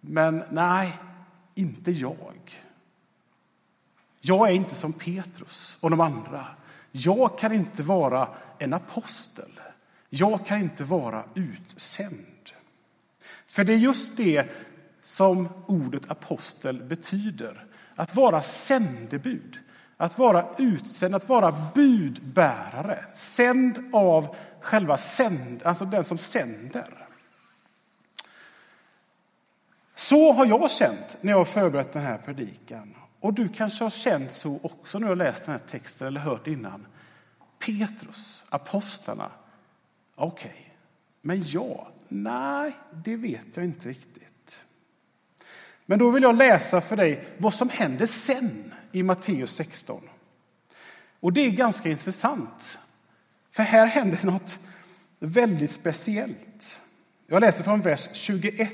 Men 0.00 0.44
nej, 0.50 0.92
inte 1.54 1.90
jag. 1.90 2.62
Jag 4.20 4.48
är 4.48 4.52
inte 4.52 4.74
som 4.74 4.92
Petrus 4.92 5.78
och 5.80 5.90
de 5.90 6.00
andra. 6.00 6.46
Jag 6.92 7.38
kan 7.38 7.52
inte 7.52 7.82
vara 7.82 8.28
en 8.58 8.74
apostel. 8.74 9.60
Jag 10.10 10.46
kan 10.46 10.58
inte 10.58 10.84
vara 10.84 11.24
utsänd. 11.34 12.50
För 13.46 13.64
det 13.64 13.72
är 13.72 13.78
just 13.78 14.16
det 14.16 14.50
som 15.04 15.48
ordet 15.66 16.10
apostel 16.10 16.82
betyder. 16.82 17.66
Att 17.94 18.14
vara 18.14 18.42
sändebud, 18.42 19.58
att 20.00 20.18
vara 20.18 20.46
utsänd, 20.58 21.14
att 21.14 21.28
vara 21.28 21.70
budbärare. 21.74 23.04
Sänd 23.12 23.90
av 23.92 24.36
själva 24.60 24.96
sänd, 24.96 25.60
alltså 25.64 25.84
den 25.84 26.04
som 26.04 26.18
sänder. 26.18 26.94
Så 29.94 30.32
har 30.32 30.46
jag 30.46 30.70
känt 30.70 31.16
när 31.20 31.32
jag 31.32 31.38
har 31.38 31.44
förberett 31.44 31.92
den 31.92 32.02
här 32.02 32.18
predikan. 32.18 32.94
Och 33.20 33.34
du 33.34 33.48
kanske 33.48 33.84
har 33.84 33.90
känt 33.90 34.32
så 34.32 34.60
också 34.62 34.98
när 34.98 35.06
du 35.06 35.10
har 35.10 35.16
läst 35.16 35.44
den 35.44 35.52
här 35.52 35.68
texten 35.70 36.06
eller 36.06 36.20
hört 36.20 36.46
innan. 36.46 36.86
Petrus, 37.58 38.44
apostlarna, 38.48 39.30
okej. 40.14 40.50
Okay. 40.50 40.62
Men 41.20 41.42
jag, 41.46 41.86
nej, 42.08 42.72
det 42.90 43.16
vet 43.16 43.46
jag 43.54 43.64
inte 43.64 43.88
riktigt. 43.88 44.60
Men 45.86 45.98
då 45.98 46.10
vill 46.10 46.22
jag 46.22 46.36
läsa 46.36 46.80
för 46.80 46.96
dig 46.96 47.24
vad 47.38 47.54
som 47.54 47.68
händer 47.68 48.06
sen 48.06 48.74
i 48.92 49.02
Matteus 49.02 49.54
16. 49.54 50.00
Och 51.20 51.32
det 51.32 51.40
är 51.40 51.50
ganska 51.50 51.88
intressant. 51.88 52.78
För 53.50 53.62
här 53.62 53.86
händer 53.86 54.18
något 54.22 54.58
väldigt 55.18 55.70
speciellt. 55.70 56.80
Jag 57.26 57.40
läser 57.40 57.64
från 57.64 57.80
vers 57.80 58.08
21. 58.12 58.70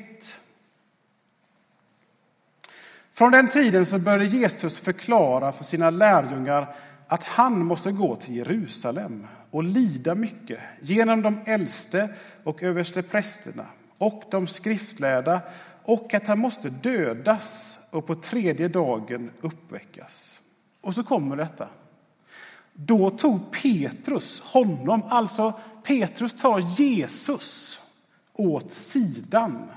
Från 3.13 3.33
den 3.33 3.49
tiden 3.49 3.87
så 3.87 3.99
började 3.99 4.25
Jesus 4.25 4.79
förklara 4.79 5.53
för 5.53 5.65
sina 5.65 5.91
lärjungar 5.91 6.75
att 7.09 7.25
han 7.25 7.65
måste 7.65 7.93
gå 7.93 8.17
till 8.17 8.37
Jerusalem 8.37 9.27
och 9.51 9.65
lida 9.65 10.15
mycket 10.15 10.61
genom 10.81 11.23
de 11.23 11.41
äldste 11.45 12.09
och 12.45 12.63
översteprästerna 12.63 13.67
och 13.99 14.23
de 14.31 14.47
skriftlärda 14.47 15.41
och 15.83 16.15
att 16.15 16.27
han 16.27 16.39
måste 16.39 16.71
dödas 16.71 17.79
och 17.95 18.07
på 18.07 18.15
tredje 18.15 18.69
dagen 18.69 19.31
uppväckas. 19.41 20.41
Och 20.81 20.95
så 20.95 21.03
kommer 21.03 21.37
detta. 21.37 21.69
Då 22.73 23.11
tog 23.11 23.53
Petrus 23.63 24.41
honom, 24.41 25.03
alltså 25.09 25.53
Petrus 25.83 26.35
tar 26.35 26.59
Jesus 26.59 27.79
åt 28.33 28.73
sidan 28.73 29.71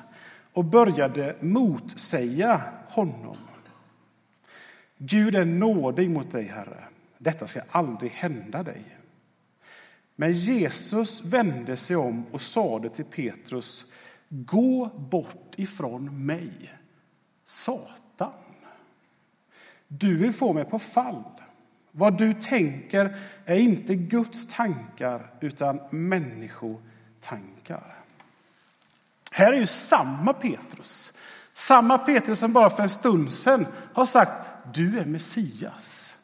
och 0.53 0.65
började 0.65 1.35
motsäga 1.39 2.61
honom. 2.87 3.37
Gud 4.97 5.35
är 5.35 5.45
nådig 5.45 6.09
mot 6.09 6.31
dig, 6.31 6.43
Herre. 6.43 6.83
Detta 7.17 7.47
ska 7.47 7.61
aldrig 7.69 8.11
hända 8.11 8.63
dig. 8.63 8.83
Men 10.15 10.33
Jesus 10.33 11.25
vände 11.25 11.77
sig 11.77 11.95
om 11.95 12.25
och 12.31 12.41
sade 12.41 12.89
till 12.89 13.05
Petrus, 13.05 13.85
gå 14.29 14.85
bort 15.09 15.53
ifrån 15.55 16.25
mig, 16.25 16.73
Satan. 17.45 18.06
Du 19.87 20.17
vill 20.17 20.33
få 20.33 20.53
mig 20.53 20.65
på 20.65 20.79
fall. 20.79 21.23
Vad 21.91 22.17
du 22.17 22.33
tänker 22.33 23.17
är 23.45 23.55
inte 23.55 23.95
Guds 23.95 24.47
tankar 24.47 25.31
utan 25.39 25.79
människotankar. 25.89 27.95
Här 29.31 29.53
är 29.53 29.57
ju 29.57 29.67
samma 29.67 30.33
Petrus. 30.33 31.13
Samma 31.53 31.97
Petrus 31.97 32.39
som 32.39 32.53
bara 32.53 32.69
för 32.69 32.83
en 32.83 32.89
stund 32.89 33.33
sedan 33.33 33.67
har 33.93 34.05
sagt 34.05 34.31
du 34.73 34.99
är 34.99 35.05
Messias. 35.05 36.15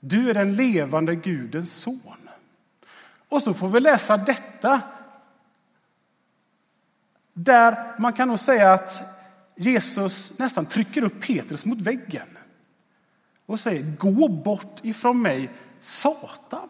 Du 0.00 0.30
är 0.30 0.34
den 0.34 0.54
levande 0.54 1.14
Gudens 1.14 1.72
son. 1.72 2.28
Och 3.28 3.42
så 3.42 3.54
får 3.54 3.68
vi 3.68 3.80
läsa 3.80 4.16
detta. 4.16 4.80
Där 7.32 7.94
man 7.98 8.12
kan 8.12 8.28
nog 8.28 8.38
säga 8.38 8.72
att 8.72 9.02
Jesus 9.56 10.38
nästan 10.38 10.66
trycker 10.66 11.02
upp 11.02 11.20
Petrus 11.20 11.64
mot 11.64 11.80
väggen 11.80 12.38
och 13.50 13.60
säger 13.60 13.82
gå 13.82 14.28
bort 14.28 14.76
ifrån 14.82 15.22
mig, 15.22 15.50
Satan. 15.80 16.68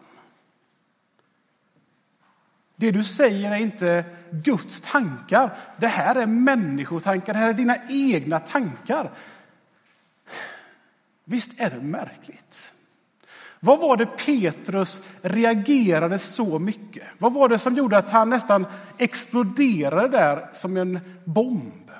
Det 2.75 2.91
du 2.91 3.03
säger 3.03 3.51
är 3.51 3.55
inte 3.55 4.05
Guds 4.31 4.81
tankar. 4.81 5.57
Det 5.77 5.87
här 5.87 6.15
är 6.15 6.25
människotankar, 6.25 7.33
det 7.33 7.39
här 7.39 7.49
är 7.49 7.53
dina 7.53 7.75
egna 7.89 8.39
tankar. 8.39 9.11
Visst 11.23 11.61
är 11.61 11.69
det 11.69 11.81
märkligt? 11.81 12.73
Vad 13.59 13.79
var 13.79 13.97
det 13.97 14.05
Petrus 14.05 15.01
reagerade 15.21 16.19
så 16.19 16.59
mycket? 16.59 17.03
Vad 17.17 17.33
var 17.33 17.49
det 17.49 17.59
som 17.59 17.75
gjorde 17.75 17.97
att 17.97 18.09
han 18.09 18.29
nästan 18.29 18.65
exploderade 18.97 20.07
där 20.07 20.49
som 20.53 20.77
en 20.77 20.99
bomb? 21.25 21.91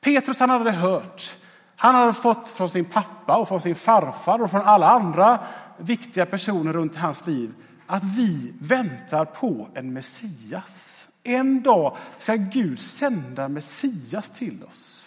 Petrus 0.00 0.38
han 0.38 0.50
hade 0.50 0.70
hört, 0.70 1.37
han 1.80 1.94
hade 1.94 2.12
fått 2.12 2.50
från 2.50 2.70
sin 2.70 2.84
pappa 2.84 3.36
och 3.36 3.48
från 3.48 3.60
sin 3.60 3.74
farfar 3.74 4.42
och 4.42 4.50
från 4.50 4.62
alla 4.62 4.90
andra 4.90 5.38
viktiga 5.76 6.26
personer 6.26 6.72
runt 6.72 6.96
hans 6.96 7.26
liv 7.26 7.54
att 7.86 8.04
vi 8.04 8.54
väntar 8.60 9.24
på 9.24 9.68
en 9.74 9.92
Messias. 9.92 11.06
En 11.22 11.62
dag 11.62 11.96
ska 12.18 12.34
Gud 12.34 12.78
sända 12.78 13.48
Messias 13.48 14.30
till 14.30 14.64
oss. 14.64 15.06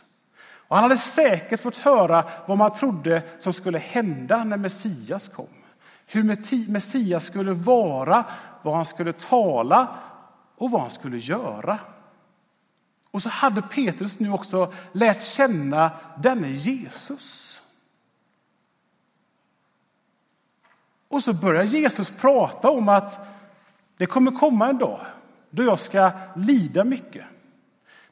Och 0.67 0.75
han 0.75 0.83
hade 0.83 0.97
säkert 0.97 1.61
fått 1.61 1.77
höra 1.77 2.23
vad 2.45 2.57
man 2.57 2.73
trodde 2.73 3.21
som 3.39 3.53
skulle 3.53 3.77
hända 3.77 4.43
när 4.43 4.57
Messias 4.57 5.27
kom. 5.27 5.47
Hur 6.05 6.23
Messias 6.71 7.25
skulle 7.25 7.53
vara, 7.53 8.23
vad 8.61 8.75
han 8.75 8.85
skulle 8.85 9.13
tala 9.13 9.87
och 10.57 10.71
vad 10.71 10.81
han 10.81 10.91
skulle 10.91 11.17
göra. 11.17 11.79
Och 13.11 13.21
så 13.21 13.29
hade 13.29 13.61
Petrus 13.61 14.19
nu 14.19 14.31
också 14.31 14.73
lärt 14.91 15.23
känna 15.23 15.91
denne 16.17 16.51
Jesus. 16.51 17.61
Och 21.07 21.23
så 21.23 21.33
börjar 21.33 21.63
Jesus 21.63 22.09
prata 22.09 22.69
om 22.69 22.89
att 22.89 23.19
det 23.97 24.05
kommer 24.05 24.31
komma 24.31 24.69
en 24.69 24.77
dag 24.77 25.05
då 25.49 25.63
jag 25.63 25.79
ska 25.79 26.11
lida 26.35 26.83
mycket. 26.83 27.25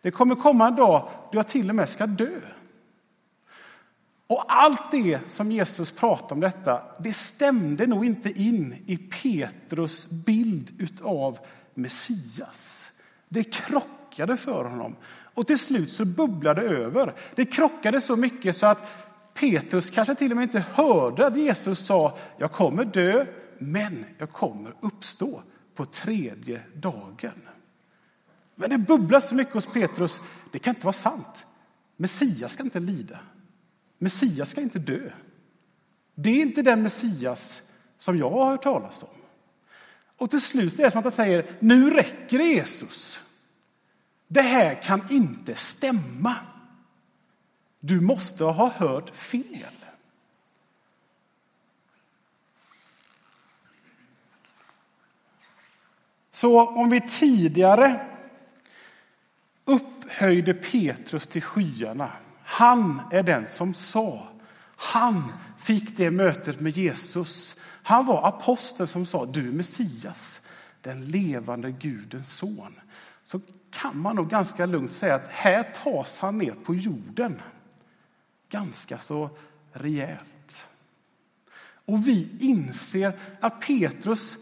Det 0.02 0.12
kommer 0.12 0.36
komma 0.36 0.68
en 0.68 0.76
dag 0.76 1.10
då 1.32 1.38
jag 1.38 1.48
till 1.48 1.70
och 1.70 1.76
med 1.76 1.90
ska 1.90 2.08
dö. 2.08 2.40
Och 4.28 4.44
allt 4.48 4.92
det 4.92 5.20
som 5.28 5.52
Jesus 5.52 5.92
pratade 5.92 6.34
om 6.34 6.40
detta, 6.40 6.82
det 7.00 7.14
stämde 7.14 7.88
nog 7.88 8.06
inte 8.06 8.30
in 8.30 8.84
i 8.86 8.98
Petrus 8.98 10.10
bild 10.10 11.00
av 11.04 11.40
Messias. 11.74 12.92
Det 13.30 13.44
krockade 13.44 13.99
för 14.16 14.64
honom. 14.66 14.96
Och 15.34 15.48
till 15.48 15.60
slut 15.60 15.92
så 15.92 16.06
bubblade 16.06 16.62
det 16.62 16.68
över. 16.68 17.14
Det 17.36 17.46
krockade 17.46 18.02
så 18.02 18.16
mycket 18.16 18.56
så 18.56 18.66
att 18.66 19.10
Petrus 19.34 19.90
kanske 19.90 20.16
till 20.16 20.32
och 20.32 20.38
med 20.38 20.44
inte 20.44 20.66
hörde 20.74 21.28
att 21.28 21.38
Jesus 21.38 21.86
sa, 21.86 22.18
jag 22.38 22.52
kommer 22.52 22.86
dö, 22.86 23.26
men 23.58 24.06
jag 24.18 24.32
kommer 24.32 24.74
uppstå 24.82 25.42
på 25.76 25.86
tredje 25.86 26.62
dagen. 26.76 27.42
Men 28.56 28.70
det 28.70 28.78
bubblar 28.78 29.20
så 29.20 29.36
mycket 29.36 29.54
hos 29.54 29.66
Petrus, 29.66 30.20
det 30.52 30.60
kan 30.60 30.72
inte 30.72 30.86
vara 30.86 30.94
sant. 30.94 31.46
Messias 31.98 32.54
ska 32.54 32.64
inte 32.64 32.80
lida. 32.80 33.20
Messias 33.98 34.50
ska 34.50 34.62
inte 34.62 34.80
dö. 34.80 35.10
Det 36.16 36.30
är 36.30 36.42
inte 36.42 36.62
den 36.62 36.84
Messias 36.84 37.62
som 37.98 38.18
jag 38.18 38.30
har 38.30 38.52
hört 38.52 38.64
talas 38.64 39.04
om. 39.04 39.10
Och 40.18 40.30
till 40.30 40.42
slut 40.42 40.80
är 40.80 40.84
det 40.84 40.92
som 40.92 41.00
att 41.00 41.06
han 41.06 41.12
säger, 41.12 41.46
nu 41.60 41.90
räcker 41.90 42.38
det 42.38 42.44
Jesus. 42.44 43.20
Det 44.32 44.42
här 44.42 44.76
kan 44.76 45.02
inte 45.10 45.56
stämma. 45.56 46.36
Du 47.80 48.02
måste 48.02 48.44
ha 48.44 48.70
hört 48.70 49.16
fel. 49.16 49.74
Så 56.32 56.68
om 56.68 56.90
vi 56.90 57.02
tidigare 57.02 58.00
upphöjde 59.66 60.54
Petrus 60.54 61.28
till 61.28 61.42
skyarna, 61.42 62.12
han 62.44 63.02
är 63.12 63.24
den 63.24 63.48
som 63.48 63.74
sa, 63.74 64.28
han 64.76 65.34
fick 65.58 65.98
det 65.98 66.12
mötet 66.12 66.60
med 66.60 66.78
Jesus. 66.78 67.56
Han 67.84 68.06
var 68.06 68.28
aposteln 68.28 68.88
som 68.88 69.06
sa, 69.06 69.26
du 69.26 69.48
är 69.48 69.52
Messias, 69.52 70.48
den 70.82 71.06
levande 71.06 71.72
Gudens 71.72 72.38
son. 72.38 72.80
Så 73.24 73.40
kan 73.82 74.02
man 74.02 74.16
nog 74.16 74.30
ganska 74.30 74.66
lugnt 74.66 74.92
säga 74.92 75.16
att 75.16 75.28
här 75.28 75.64
tas 75.64 76.20
han 76.20 76.38
ner 76.38 76.56
på 76.64 76.76
jorden. 76.76 77.42
Ganska 78.50 78.98
så 78.98 79.30
rejält. 79.72 80.66
Och 81.86 82.08
vi 82.08 82.38
inser 82.40 83.14
att 83.40 83.60
Petrus, 83.60 84.36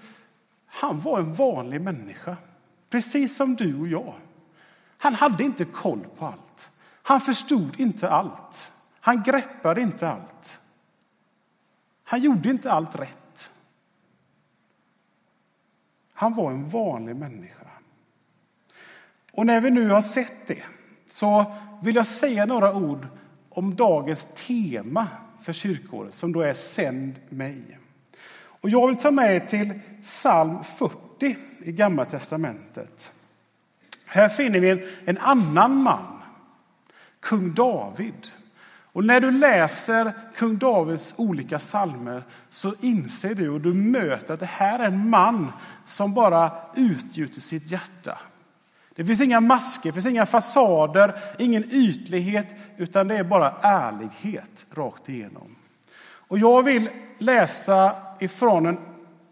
han 0.65 1.00
var 1.00 1.20
en 1.20 1.34
vanlig 1.34 1.82
människa. 1.82 2.38
Precis 2.89 3.36
som 3.36 3.56
du 3.56 3.79
och 3.79 3.88
jag. 3.88 4.13
Han 4.98 5.13
hade 5.13 5.44
inte 5.44 5.65
koll 5.65 6.06
på 6.17 6.25
allt. 6.25 6.70
Han 7.03 7.22
förstod 7.22 7.79
inte 7.79 8.10
allt. 8.10 8.72
Han 9.00 9.24
greppade 9.24 9.82
inte 9.82 10.10
allt. 10.10 10.60
Han 12.03 12.22
gjorde 12.22 12.50
inte 12.50 12.72
allt 12.72 12.96
rätt. 12.96 13.50
Han 16.13 16.34
var 16.34 16.51
en 16.51 16.70
vanlig 16.70 17.15
människa. 17.15 17.57
Och 19.38 19.46
när 19.46 19.62
vi 19.62 19.72
nu 19.72 19.89
har 19.89 20.01
sett 20.01 20.48
det 20.48 20.63
så 21.10 21.46
vill 21.82 21.96
jag 21.96 22.08
säga 22.08 22.46
några 22.46 22.74
ord 22.74 23.08
om 23.50 23.75
dagens 23.75 24.36
tema 24.48 25.08
för 25.41 25.53
kyrkåret 25.53 26.15
som 26.15 26.32
då 26.32 26.41
är 26.41 26.53
Sänd 26.53 27.15
mig. 27.29 27.79
Och 28.38 28.70
jag 28.70 28.88
vill 28.88 28.96
ta 28.96 29.12
med 29.12 29.36
er 29.36 29.39
till 29.39 29.79
psalm 30.03 30.63
40 30.63 31.38
i 31.60 31.72
Gamla 31.72 32.06
testamentet. 32.06 33.12
Här 34.08 34.29
finner 34.29 34.60
vi 34.60 34.70
en, 34.70 34.82
en 35.06 35.17
annan 35.17 35.84
man, 35.84 36.22
kung 37.20 37.53
David. 37.53 38.27
Och 38.91 39.06
när 39.06 39.22
du 39.22 39.32
läser 39.32 40.12
kung 40.36 40.58
Davids 40.58 41.13
olika 41.17 41.60
salmer 41.60 42.24
så 42.50 42.74
inser 42.82 43.36
du 43.36 43.50
och 43.50 43.62
du 43.62 43.74
möter 43.74 44.34
att 44.34 44.39
det 44.39 44.46
här 44.46 44.79
är 44.79 44.86
en 44.86 45.10
man 45.10 45.51
som 45.86 46.13
bara 46.13 46.51
utgjuter 46.75 47.41
sitt 47.41 47.72
hjärta. 47.72 48.17
Det 48.98 49.06
finns 49.06 49.22
inga 49.22 49.39
masker, 49.39 49.89
det 49.89 49.94
finns 49.94 50.06
inga 50.06 50.25
fasader, 50.25 51.20
ingen 51.39 51.72
ytlighet, 51.72 52.48
utan 52.77 53.08
det 53.08 53.18
är 53.18 53.24
bara 53.24 53.54
ärlighet 53.62 54.66
rakt 54.72 55.10
igenom. 55.10 55.56
Och 56.04 56.39
jag 56.39 56.63
vill 56.63 56.89
läsa 57.18 57.96
ifrån 58.20 58.66
en 58.66 58.77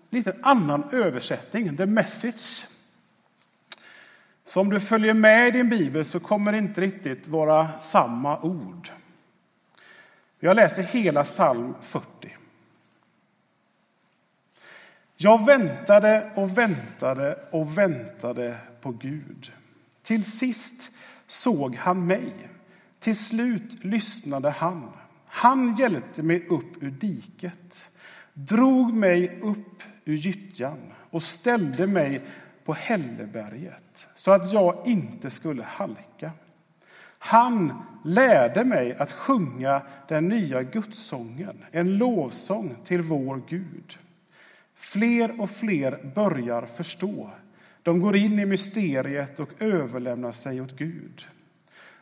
lite 0.09 0.35
annan 0.41 0.83
översättning, 0.91 1.77
The 1.77 1.85
Message. 1.85 2.67
Så 4.45 4.61
om 4.61 4.69
du 4.69 4.79
följer 4.79 5.13
med 5.13 5.47
i 5.47 5.51
din 5.51 5.69
bibel 5.69 6.05
så 6.05 6.19
kommer 6.19 6.51
det 6.51 6.57
inte 6.57 6.81
riktigt 6.81 7.27
vara 7.27 7.67
samma 7.81 8.39
ord. 8.39 8.89
Jag 10.39 10.55
läser 10.55 10.83
hela 10.83 11.23
psalm 11.23 11.75
40. 11.81 12.05
Jag 15.17 15.45
väntade 15.45 16.31
och 16.35 16.57
väntade 16.57 17.39
och 17.51 17.77
väntade 17.77 18.57
på 18.81 18.91
Gud. 18.91 19.51
Till 20.03 20.23
sist 20.23 20.91
såg 21.27 21.75
han 21.75 22.07
mig. 22.07 22.33
Till 22.99 23.17
slut 23.17 23.83
lyssnade 23.83 24.49
han. 24.49 24.91
Han 25.25 25.75
hjälpte 25.75 26.23
mig 26.23 26.47
upp 26.47 26.83
ur 26.83 26.91
diket, 26.91 27.83
drog 28.33 28.93
mig 28.93 29.39
upp 29.41 29.83
ur 30.05 30.15
gyttjan 30.15 30.77
och 31.09 31.23
ställde 31.23 31.87
mig 31.87 32.21
på 32.65 32.73
hälleberget 32.73 34.07
så 34.15 34.31
att 34.31 34.53
jag 34.53 34.81
inte 34.85 35.29
skulle 35.29 35.63
halka. 35.63 36.31
Han 37.19 37.73
lärde 38.03 38.63
mig 38.63 38.95
att 38.95 39.11
sjunga 39.11 39.81
den 40.07 40.27
nya 40.27 40.63
gudssången, 40.63 41.65
en 41.71 41.97
lovsång 41.97 42.75
till 42.85 43.01
vår 43.01 43.41
Gud. 43.47 43.97
Fler 44.75 45.41
och 45.41 45.49
fler 45.49 46.11
börjar 46.15 46.65
förstå. 46.65 47.29
De 47.83 47.99
går 47.99 48.15
in 48.15 48.39
i 48.39 48.45
mysteriet 48.45 49.39
och 49.39 49.49
överlämnar 49.59 50.31
sig 50.31 50.61
åt 50.61 50.75
Gud. 50.77 51.25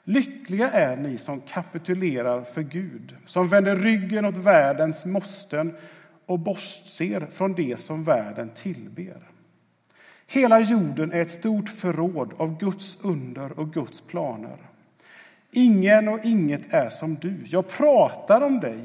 Lyckliga 0.03 0.71
är 0.71 0.97
ni 0.97 1.17
som 1.17 1.41
kapitulerar 1.41 2.41
för 2.41 2.61
Gud, 2.61 3.15
som 3.25 3.47
vänder 3.47 3.75
ryggen 3.75 4.25
åt 4.25 4.37
världens 4.37 5.05
måsten 5.05 5.75
och 6.25 6.39
bortser 6.39 7.27
från 7.31 7.53
det 7.53 7.79
som 7.79 8.03
världen 8.03 8.49
tillber. 8.49 9.29
Hela 10.27 10.59
jorden 10.59 11.11
är 11.11 11.21
ett 11.21 11.29
stort 11.29 11.69
förråd 11.69 12.33
av 12.37 12.59
Guds 12.59 12.97
under 13.03 13.59
och 13.59 13.73
Guds 13.73 14.01
planer. 14.01 14.57
Ingen 15.51 16.07
och 16.07 16.19
inget 16.23 16.73
är 16.73 16.89
som 16.89 17.15
du. 17.15 17.35
Jag 17.45 17.67
pratar 17.67 18.41
om 18.41 18.59
dig. 18.59 18.83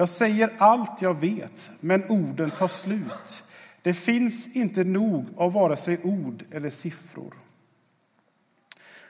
Jag 0.00 0.08
säger 0.08 0.50
allt 0.58 1.02
jag 1.02 1.20
vet, 1.20 1.70
men 1.80 2.10
orden 2.10 2.50
tar 2.50 2.68
slut. 2.68 3.42
Det 3.82 3.94
finns 3.94 4.56
inte 4.56 4.84
nog 4.84 5.26
av 5.36 5.52
vare 5.52 5.76
sig 5.76 5.98
ord 6.02 6.44
eller 6.50 6.70
siffror. 6.70 7.34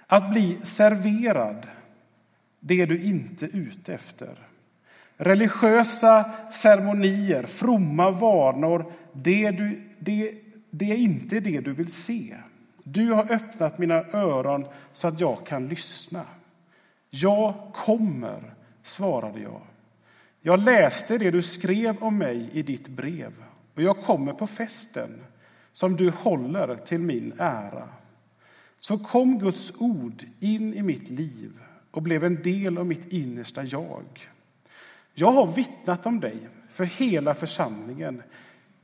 Att 0.07 0.31
bli 0.31 0.59
serverad, 0.62 1.66
det 2.61 2.81
är 2.81 2.87
du 2.87 3.03
inte 3.03 3.46
ute 3.46 3.94
efter. 3.94 4.35
Religiösa 5.16 6.31
ceremonier, 6.53 7.42
fromma 7.42 8.11
vanor, 8.11 8.92
det, 9.12 9.50
du, 9.50 9.83
det, 9.98 10.35
det 10.70 10.92
är 10.92 10.96
inte 10.96 11.40
det 11.40 11.61
du 11.61 11.72
vill 11.72 11.92
se. 11.92 12.37
Du 12.83 13.12
har 13.12 13.33
öppnat 13.33 13.79
mina 13.79 14.05
öron 14.12 14.66
så 14.92 15.09
att 15.09 15.20
jag 15.20 15.46
kan 15.46 15.68
lyssna. 15.68 16.24
Jag 17.11 17.55
kommer, 17.72 18.55
svarade 18.83 19.40
jag. 19.40 19.61
Jag 20.42 20.64
läste 20.64 21.18
det 21.18 21.31
du 21.31 21.42
skrev 21.42 21.98
om 21.98 22.18
mig 22.18 22.48
i 22.53 22.62
ditt 22.62 22.88
brev 22.88 23.33
och 23.74 23.83
jag 23.83 23.96
kommer 23.96 24.33
på 24.33 24.46
festen 24.46 25.09
som 25.72 25.96
du 25.96 26.11
håller 26.11 26.76
till 26.76 27.00
min 27.00 27.33
ära. 27.38 27.88
Så 28.79 28.98
kom 28.98 29.38
Guds 29.38 29.81
ord 29.81 30.24
in 30.40 30.74
i 30.74 30.83
mitt 30.83 31.11
liv 31.11 31.61
och 31.90 32.03
blev 32.03 32.24
en 32.24 32.42
del 32.42 32.79
av 32.79 32.87
mitt 32.87 33.12
innersta 33.12 33.64
jag. 33.64 34.31
Jag 35.14 35.33
har 35.33 35.46
vittnat 35.46 36.07
om 36.07 36.20
dig 36.20 36.48
för 36.68 36.85
hela 36.85 37.35
församlingen. 37.35 38.22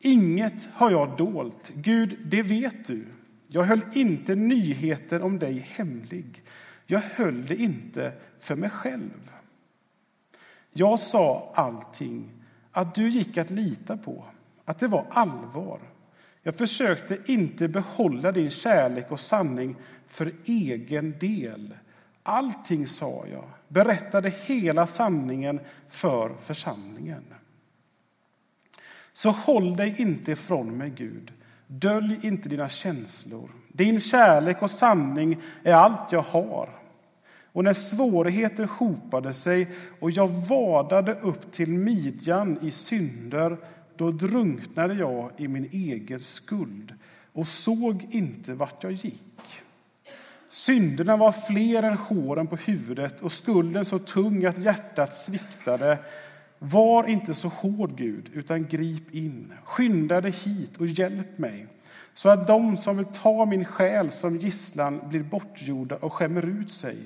Inget 0.01 0.69
har 0.73 0.91
jag 0.91 1.17
dolt. 1.17 1.71
Gud, 1.75 2.19
det 2.25 2.43
vet 2.43 2.87
du. 2.87 3.05
Jag 3.49 3.63
höll 3.63 3.81
inte 3.95 4.35
nyheter 4.35 5.23
om 5.23 5.39
dig 5.39 5.59
hemlig. 5.71 6.43
Jag 6.87 7.01
höll 7.01 7.47
det 7.47 7.57
inte 7.57 8.13
för 8.41 8.57
mig 8.57 8.71
själv. 8.71 9.33
Jag 10.79 10.99
sa 10.99 11.53
allting 11.55 12.33
att 12.73 12.95
du 12.95 13.09
gick 13.09 13.37
att 13.37 13.51
lita 13.51 13.97
på, 13.97 14.25
att 14.65 14.79
det 14.79 14.89
var 14.89 15.05
allvar. 15.11 15.81
Jag 16.43 16.55
försökte 16.55 17.19
inte 17.27 17.69
behålla 17.69 18.33
din 18.33 18.51
kärlek 18.51 19.11
och 19.11 19.21
sanning 19.21 19.77
för 20.07 20.33
egen 20.45 21.19
del. 21.19 21.75
Allting 22.23 22.87
sa 22.87 23.25
jag, 23.33 23.45
berättade 23.69 24.33
hela 24.47 24.87
sanningen 24.87 25.61
för 25.89 26.35
församlingen. 26.43 27.25
Så 29.13 29.31
håll 29.31 29.77
dig 29.77 29.95
inte 29.99 30.33
ifrån 30.33 30.77
mig, 30.77 30.91
Gud. 30.91 31.33
Dölj 31.67 32.19
inte 32.23 32.49
dina 32.49 32.69
känslor. 32.69 33.51
Din 33.69 34.01
kärlek 34.01 34.63
och 34.63 34.71
sanning 34.71 35.37
är 35.63 35.75
allt 35.75 36.13
jag 36.13 36.23
har. 36.23 36.69
Och 37.57 37.65
när 37.65 37.73
svårigheter 37.73 38.65
hopade 38.65 39.33
sig 39.33 39.69
och 40.01 40.11
jag 40.11 40.29
vadade 40.29 41.15
upp 41.15 41.53
till 41.53 41.69
midjan 41.69 42.59
i 42.63 42.71
synder, 42.71 43.57
då 43.97 44.11
drunknade 44.11 44.95
jag 44.95 45.31
i 45.37 45.49
min 45.49 45.69
egen 45.73 46.21
skuld 46.21 46.95
och 47.33 47.47
såg 47.47 48.07
inte 48.11 48.55
vart 48.55 48.83
jag 48.83 48.93
gick. 48.93 49.63
Synderna 50.49 51.17
var 51.17 51.33
fler 51.33 51.83
än 51.83 51.97
håren 51.97 52.47
på 52.47 52.57
huvudet 52.57 53.21
och 53.21 53.33
skulden 53.33 53.85
så 53.85 53.99
tung 53.99 54.45
att 54.45 54.59
hjärtat 54.59 55.15
sviktade. 55.15 55.99
Var 56.59 57.05
inte 57.05 57.35
så 57.35 57.49
hård, 57.49 57.97
Gud, 57.97 58.31
utan 58.33 58.67
grip 58.67 59.15
in. 59.15 59.53
Skynda 59.65 60.21
dig 60.21 60.31
hit 60.31 60.77
och 60.77 60.87
hjälp 60.87 61.39
mig 61.39 61.67
så 62.15 62.29
att 62.29 62.47
de 62.47 62.77
som 62.77 62.97
vill 62.97 63.07
ta 63.07 63.45
min 63.45 63.65
själ 63.65 64.11
som 64.11 64.37
gisslan 64.37 65.01
blir 65.09 65.23
bortgjorda 65.23 65.97
och 65.97 66.13
skämmer 66.13 66.61
ut 66.61 66.73
sig. 66.73 66.97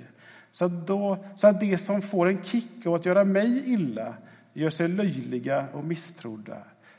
Så 0.52 0.64
att, 0.64 0.86
då, 0.86 1.18
så 1.36 1.46
att 1.46 1.60
de 1.60 1.78
som 1.78 2.02
får 2.02 2.28
en 2.28 2.42
kick 2.42 2.86
av 2.86 2.94
att 2.94 3.06
göra 3.06 3.24
mig 3.24 3.62
illa 3.72 4.14
gör 4.52 4.70
sig 4.70 4.88
löjliga 4.88 5.66
och 5.72 5.84
misstrodda. 5.84 6.56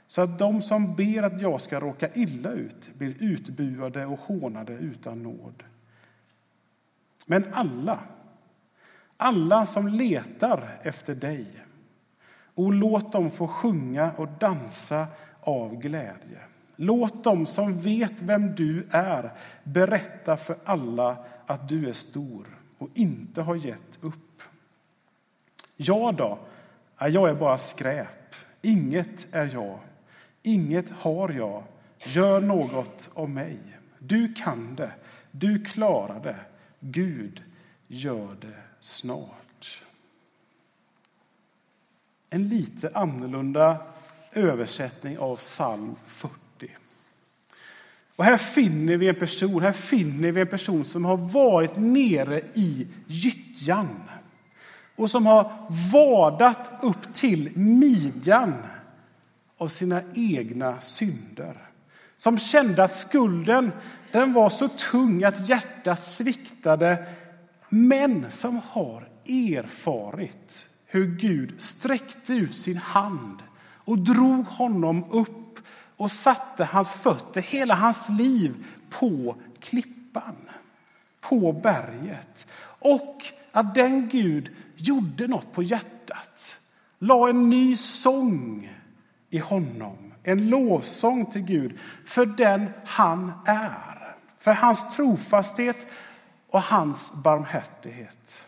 Så 0.07 0.21
att 0.21 0.39
de 0.39 0.61
som 0.61 0.95
ber 0.95 1.23
att 1.23 1.41
jag 1.41 1.61
ska 1.61 1.79
råka 1.79 2.09
illa 2.13 2.51
ut 2.51 2.89
blir 2.97 3.23
utbuade 3.23 4.05
och 4.05 4.19
hånade 4.19 4.73
utan 4.73 5.23
nåd. 5.23 5.63
Men 7.25 7.45
alla, 7.51 7.99
alla 9.17 9.65
som 9.65 9.87
letar 9.87 10.79
efter 10.83 11.15
dig, 11.15 11.45
och 12.55 12.73
låt 12.73 13.11
dem 13.11 13.31
få 13.31 13.47
sjunga 13.47 14.11
och 14.17 14.27
dansa 14.39 15.07
av 15.39 15.75
glädje. 15.75 16.39
Låt 16.75 17.23
dem 17.23 17.45
som 17.45 17.77
vet 17.77 18.21
vem 18.21 18.55
du 18.55 18.87
är 18.91 19.31
berätta 19.63 20.37
för 20.37 20.55
alla 20.65 21.17
att 21.45 21.69
du 21.69 21.89
är 21.89 21.93
stor 21.93 22.60
och 22.81 22.89
inte 22.93 23.41
har 23.41 23.55
gett 23.55 23.97
upp. 24.01 24.41
Jag 25.75 26.15
då? 26.15 26.39
Jag 26.99 27.29
är 27.29 27.35
bara 27.35 27.57
skräp. 27.57 28.35
Inget 28.61 29.35
är 29.35 29.49
jag. 29.53 29.79
Inget 30.43 30.89
har 30.89 31.29
jag. 31.29 31.63
Gör 31.99 32.41
något 32.41 33.09
av 33.13 33.29
mig. 33.29 33.59
Du 33.99 34.33
kan 34.33 34.75
det. 34.75 34.91
Du 35.31 35.65
klarar 35.65 36.23
det. 36.23 36.39
Gud, 36.79 37.43
gör 37.87 38.35
det 38.41 38.61
snart. 38.79 39.83
En 42.29 42.49
lite 42.49 42.91
annorlunda 42.93 43.77
översättning 44.33 45.19
av 45.19 45.35
psalm 45.35 45.95
40. 46.05 46.40
Och 48.15 48.25
här 48.25 48.37
finner 48.37 48.97
vi 48.97 49.09
en 49.09 49.15
person, 49.15 49.61
här 49.61 49.71
finner 49.71 50.31
vi 50.31 50.41
en 50.41 50.47
person 50.47 50.85
som 50.85 51.05
har 51.05 51.17
varit 51.17 51.77
nere 51.77 52.41
i 52.53 52.87
gyttjan 53.07 53.99
och 54.95 55.11
som 55.11 55.25
har 55.25 55.51
vadat 55.91 56.71
upp 56.81 57.13
till 57.13 57.57
midjan 57.57 58.53
av 59.57 59.67
sina 59.67 60.01
egna 60.13 60.81
synder. 60.81 61.57
Som 62.17 62.39
kände 62.39 62.83
att 62.83 62.95
skulden 62.95 63.71
den 64.11 64.33
var 64.33 64.49
så 64.49 64.67
tung 64.67 65.23
att 65.23 65.49
hjärtat 65.49 66.05
sviktade 66.05 67.05
men 67.69 68.31
som 68.31 68.61
har 68.69 69.07
erfarit 69.25 70.65
hur 70.85 71.05
Gud 71.05 71.61
sträckte 71.61 72.33
ut 72.33 72.55
sin 72.55 72.77
hand 72.77 73.39
och 73.85 73.99
drog 73.99 74.45
honom 74.45 75.05
upp 75.11 75.40
och 76.01 76.11
satte 76.11 76.63
hans 76.63 76.91
fötter, 76.91 77.41
hela 77.41 77.75
hans 77.75 78.09
liv, 78.09 78.65
på 78.89 79.35
klippan, 79.59 80.35
på 81.19 81.53
berget. 81.53 82.47
Och 82.63 83.25
att 83.51 83.75
den 83.75 84.09
Gud 84.09 84.55
gjorde 84.75 85.27
något 85.27 85.53
på 85.53 85.63
hjärtat, 85.63 86.55
la 86.99 87.29
en 87.29 87.49
ny 87.49 87.77
sång 87.77 88.73
i 89.29 89.37
honom. 89.37 90.13
En 90.23 90.49
lovsång 90.49 91.25
till 91.25 91.41
Gud 91.41 91.79
för 92.05 92.25
den 92.25 92.69
han 92.85 93.31
är. 93.45 94.15
För 94.39 94.53
hans 94.53 94.95
trofasthet 94.95 95.77
och 96.49 96.61
hans 96.61 97.23
barmhärtighet. 97.23 98.41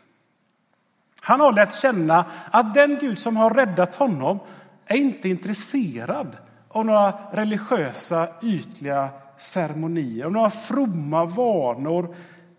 Han 1.21 1.39
har 1.39 1.53
lärt 1.53 1.81
känna 1.81 2.25
att 2.51 2.73
den 2.73 2.97
Gud 3.01 3.19
som 3.19 3.37
har 3.37 3.49
räddat 3.49 3.95
honom 3.95 4.39
är 4.85 4.97
inte 4.97 5.29
intresserad 5.29 6.37
av 6.73 6.85
några 6.85 7.13
religiösa 7.31 8.27
ytliga 8.41 9.09
ceremonier, 9.37 10.25
av 10.25 10.31
några 10.31 10.49
fromma 10.49 11.25
vanor 11.25 12.15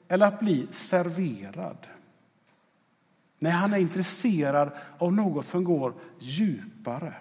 eller 0.08 0.26
att 0.26 0.40
bli 0.40 0.66
serverad. 0.70 1.76
Nej, 3.38 3.52
han 3.52 3.72
är 3.72 3.78
intresserad 3.78 4.70
av 4.98 5.12
något 5.12 5.46
som 5.46 5.64
går 5.64 5.94
djupare. 6.18 7.14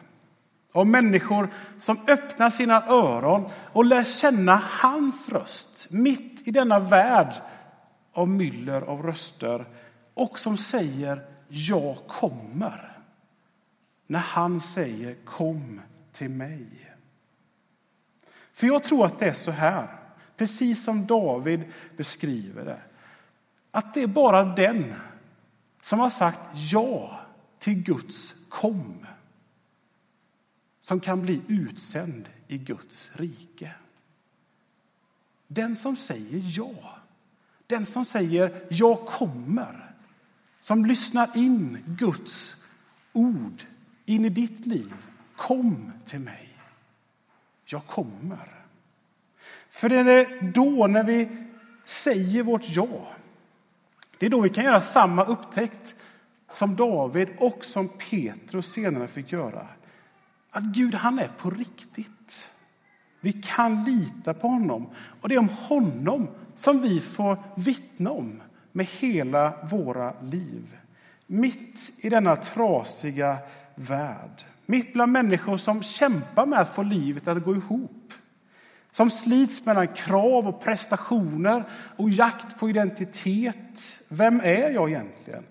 Av 0.74 0.88
människor 0.88 1.50
som 1.80 1.98
öppnar 2.08 2.50
sina 2.50 2.84
öron 2.88 3.46
och 3.74 3.86
lär 3.86 4.04
känna 4.04 4.62
hans 4.82 5.30
röst 5.30 5.88
mitt 5.90 6.48
i 6.48 6.52
denna 6.52 6.80
värld 6.80 7.34
av 8.14 8.30
myller 8.30 8.82
av 8.82 9.04
röster 9.04 9.66
och 10.14 10.40
som 10.40 10.58
säger 10.58 11.22
jag 11.48 11.96
kommer. 12.08 12.98
När 14.08 14.20
han 14.20 14.60
säger 14.60 15.16
kom 15.26 15.82
till 16.14 16.30
mig. 16.30 16.68
För 18.54 18.68
jag 18.68 18.84
tror 18.84 19.06
att 19.06 19.20
det 19.20 19.26
är 19.26 19.34
så 19.34 19.52
här, 19.52 19.88
precis 20.38 20.84
som 20.84 21.06
David 21.06 21.64
beskriver 21.98 22.66
det. 22.66 22.82
Att 23.72 23.94
det 23.94 24.02
är 24.02 24.08
bara 24.08 24.44
den 24.44 24.94
som 25.82 26.00
har 26.00 26.10
sagt 26.10 26.40
ja 26.54 27.20
till 27.60 27.84
Guds 27.84 28.36
kom 28.50 29.06
som 30.82 31.00
kan 31.00 31.22
bli 31.22 31.42
utsänd 31.48 32.30
i 32.48 32.58
Guds 32.58 33.16
rike. 33.16 33.72
Den 35.48 35.76
som 35.76 35.96
säger 35.96 36.58
ja, 36.58 36.98
den 37.68 37.86
som 37.86 38.06
säger 38.06 38.66
jag 38.70 39.06
kommer, 39.06 39.96
som 40.62 40.86
lyssnar 40.86 41.38
in 41.38 41.78
Guds 41.86 42.66
ord 43.14 43.64
in 44.06 44.26
i 44.26 44.30
ditt 44.30 44.66
liv. 44.66 44.94
Kom 45.36 45.92
till 46.06 46.20
mig 46.20 46.54
jag 47.74 47.86
kommer. 47.86 48.66
För 49.70 49.90
det 49.90 49.96
är 49.96 50.52
då, 50.54 50.88
när 50.88 51.04
vi 51.04 51.28
säger 51.86 52.44
vårt 52.44 52.70
ja, 52.70 53.08
det 54.18 54.26
är 54.26 54.30
då 54.30 54.42
vi 54.42 54.50
kan 54.50 54.64
göra 54.64 54.82
samma 54.82 55.26
upptäckt 55.26 55.96
som 56.50 56.76
David 56.76 57.28
och 57.38 57.66
som 57.66 57.90
Petrus 57.90 58.72
senare 58.74 59.08
fick 59.08 59.32
göra. 59.32 59.68
Att 60.52 60.64
Gud, 60.64 60.96
han 60.96 61.20
är 61.20 61.28
på 61.38 61.50
riktigt. 61.50 62.50
Vi 63.20 63.34
kan 63.34 63.84
lita 63.84 64.34
på 64.34 64.48
honom. 64.48 64.90
Och 65.22 65.30
det 65.30 65.36
är 65.36 65.40
om 65.40 65.50
honom 65.50 66.28
som 66.56 66.82
vi 66.82 67.00
får 67.00 67.38
vittna 67.56 68.12
om 68.12 68.42
med 68.72 68.86
hela 68.86 69.66
våra 69.66 70.22
liv. 70.22 70.78
Mitt 71.28 72.06
i 72.06 72.10
denna 72.10 72.36
trasiga 72.36 73.38
värld. 73.76 74.46
Mitt 74.74 74.94
bland 74.94 75.12
människor 75.12 75.58
som 75.58 75.84
kämpar 75.84 76.46
med 76.46 76.60
att 76.60 76.76
få 76.76 76.84
livet 76.84 77.28
att 77.28 77.44
gå 77.44 77.56
ihop. 77.56 78.14
Som 78.92 79.10
slits 79.10 79.66
mellan 79.66 79.88
krav 79.88 80.48
och 80.48 80.64
prestationer 80.64 81.64
och 81.96 82.10
jakt 82.10 82.60
på 82.60 82.70
identitet. 82.70 84.04
Vem 84.10 84.42
är 84.42 84.70
jag 84.70 84.90
egentligen? 84.90 85.44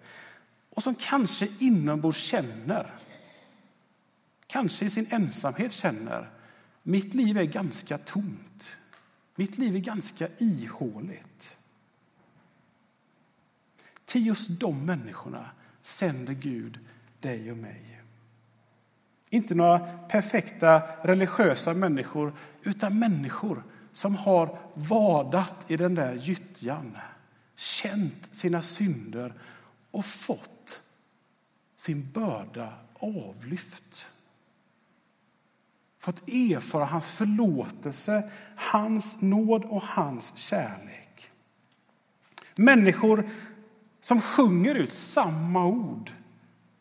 Och 0.71 0.83
som 0.83 0.95
kanske 0.95 1.49
inombords 1.59 2.19
känner, 2.19 2.95
kanske 4.47 4.85
i 4.85 4.91
sin 4.91 5.07
ensamhet 5.11 5.73
känner, 5.73 6.31
mitt 6.83 7.15
liv 7.15 7.39
är 7.39 7.45
ganska 7.45 7.99
tomt. 7.99 8.77
Mitt 9.35 9.59
liv 9.59 9.77
är 9.77 9.81
ganska 9.81 10.29
ihåligt. 10.39 11.57
Till 14.05 14.27
just 14.27 14.61
de 14.61 14.87
människorna 14.87 15.51
sänder 15.83 16.33
Gud 16.33 16.79
dig 17.21 17.51
och 17.51 17.57
mig. 17.57 17.92
Inte 19.33 19.55
några 19.55 19.79
perfekta 20.09 20.83
religiösa 21.03 21.75
människor, 21.75 22.33
utan 22.62 22.99
människor 22.99 23.64
som 23.92 24.16
har 24.16 24.59
vadat 24.75 25.57
i 25.68 25.77
den 25.77 25.95
där 25.95 26.14
gyttjan, 26.14 26.99
känt 27.57 28.29
sina 28.33 28.62
synder 28.62 29.35
och 29.90 30.05
fått 30.05 30.83
sin 31.77 32.12
börda 32.12 32.73
avlyft. 32.99 34.07
Fått 35.99 36.29
erfara 36.29 36.85
hans 36.85 37.11
förlåtelse, 37.11 38.31
hans 38.57 39.23
nåd 39.23 39.64
och 39.64 39.83
hans 39.83 40.37
kärlek. 40.37 41.31
Människor 42.57 43.31
som 44.01 44.21
sjunger 44.21 44.75
ut 44.75 44.92
samma 44.92 45.66
ord 45.66 46.11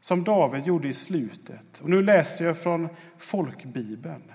som 0.02 0.24
David 0.24 0.68
gjorde 0.68 0.88
i 0.88 0.94
slutet. 0.94 1.80
Och 1.82 1.90
nu 1.90 2.02
läser 2.02 2.46
jag 2.46 2.58
från 2.58 2.90
folkbibeln. 3.18 4.32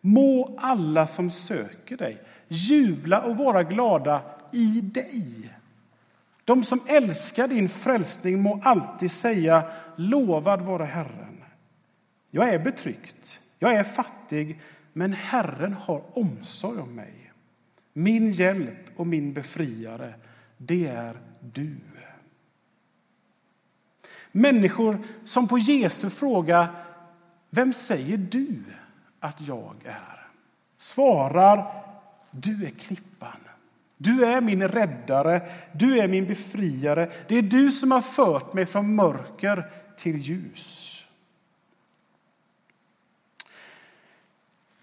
Må 0.00 0.58
alla 0.58 1.06
som 1.06 1.30
söker 1.30 1.96
dig 1.96 2.22
jubla 2.48 3.22
och 3.22 3.36
vara 3.36 3.62
glada 3.62 4.22
i 4.52 4.80
dig. 4.80 5.50
De 6.44 6.64
som 6.64 6.80
älskar 6.88 7.48
din 7.48 7.68
frälsning 7.68 8.42
må 8.42 8.60
alltid 8.62 9.10
säga 9.10 9.62
lovad 9.96 10.62
vare 10.62 10.84
Herren. 10.84 11.44
Jag 12.30 12.48
är 12.48 12.58
betryckt, 12.58 13.40
jag 13.58 13.74
är 13.74 13.84
fattig, 13.84 14.60
men 14.92 15.12
Herren 15.12 15.72
har 15.72 16.18
omsorg 16.18 16.80
om 16.80 16.94
mig. 16.94 17.32
Min 17.92 18.30
hjälp 18.30 18.90
och 18.96 19.06
min 19.06 19.32
befriare, 19.32 20.14
det 20.58 20.86
är 20.86 21.20
du. 21.40 21.76
Människor 24.36 24.98
som 25.24 25.48
på 25.48 25.58
Jesu 25.58 26.10
fråga 26.10 26.68
Vem 27.50 27.72
säger 27.72 28.16
du 28.16 28.62
att 29.20 29.40
jag 29.40 29.74
är? 29.84 30.26
svarar 30.78 31.82
Du 32.30 32.66
är 32.66 32.70
klippan. 32.70 33.36
Du 33.96 34.24
är 34.24 34.40
min 34.40 34.68
räddare, 34.68 35.48
du 35.72 35.98
är 35.98 36.08
min 36.08 36.26
befriare. 36.26 37.10
Det 37.28 37.38
är 37.38 37.42
du 37.42 37.70
som 37.70 37.90
har 37.90 38.00
fört 38.00 38.52
mig 38.52 38.66
från 38.66 38.94
mörker 38.94 39.70
till 39.96 40.18
ljus. 40.18 41.04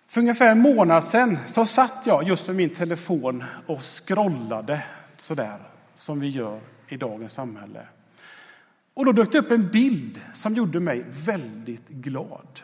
För 0.07 0.21
ungefär 0.21 0.51
en 0.51 0.59
månad 0.59 1.03
sedan 1.03 1.37
så 1.47 1.65
satt 1.65 2.01
jag 2.05 2.27
just 2.27 2.47
med 2.47 2.55
min 2.55 2.69
telefon 2.69 3.43
och 3.65 3.81
scrollade 3.81 4.83
sådär 5.17 5.59
som 5.95 6.19
vi 6.19 6.29
gör 6.29 6.59
i 6.87 6.97
dagens 6.97 7.33
samhälle. 7.33 7.87
Och 8.93 9.05
då 9.05 9.11
dök 9.11 9.31
det 9.31 9.39
upp 9.39 9.51
en 9.51 9.69
bild 9.69 10.21
som 10.33 10.55
gjorde 10.55 10.79
mig 10.79 11.05
väldigt 11.09 11.87
glad. 11.87 12.61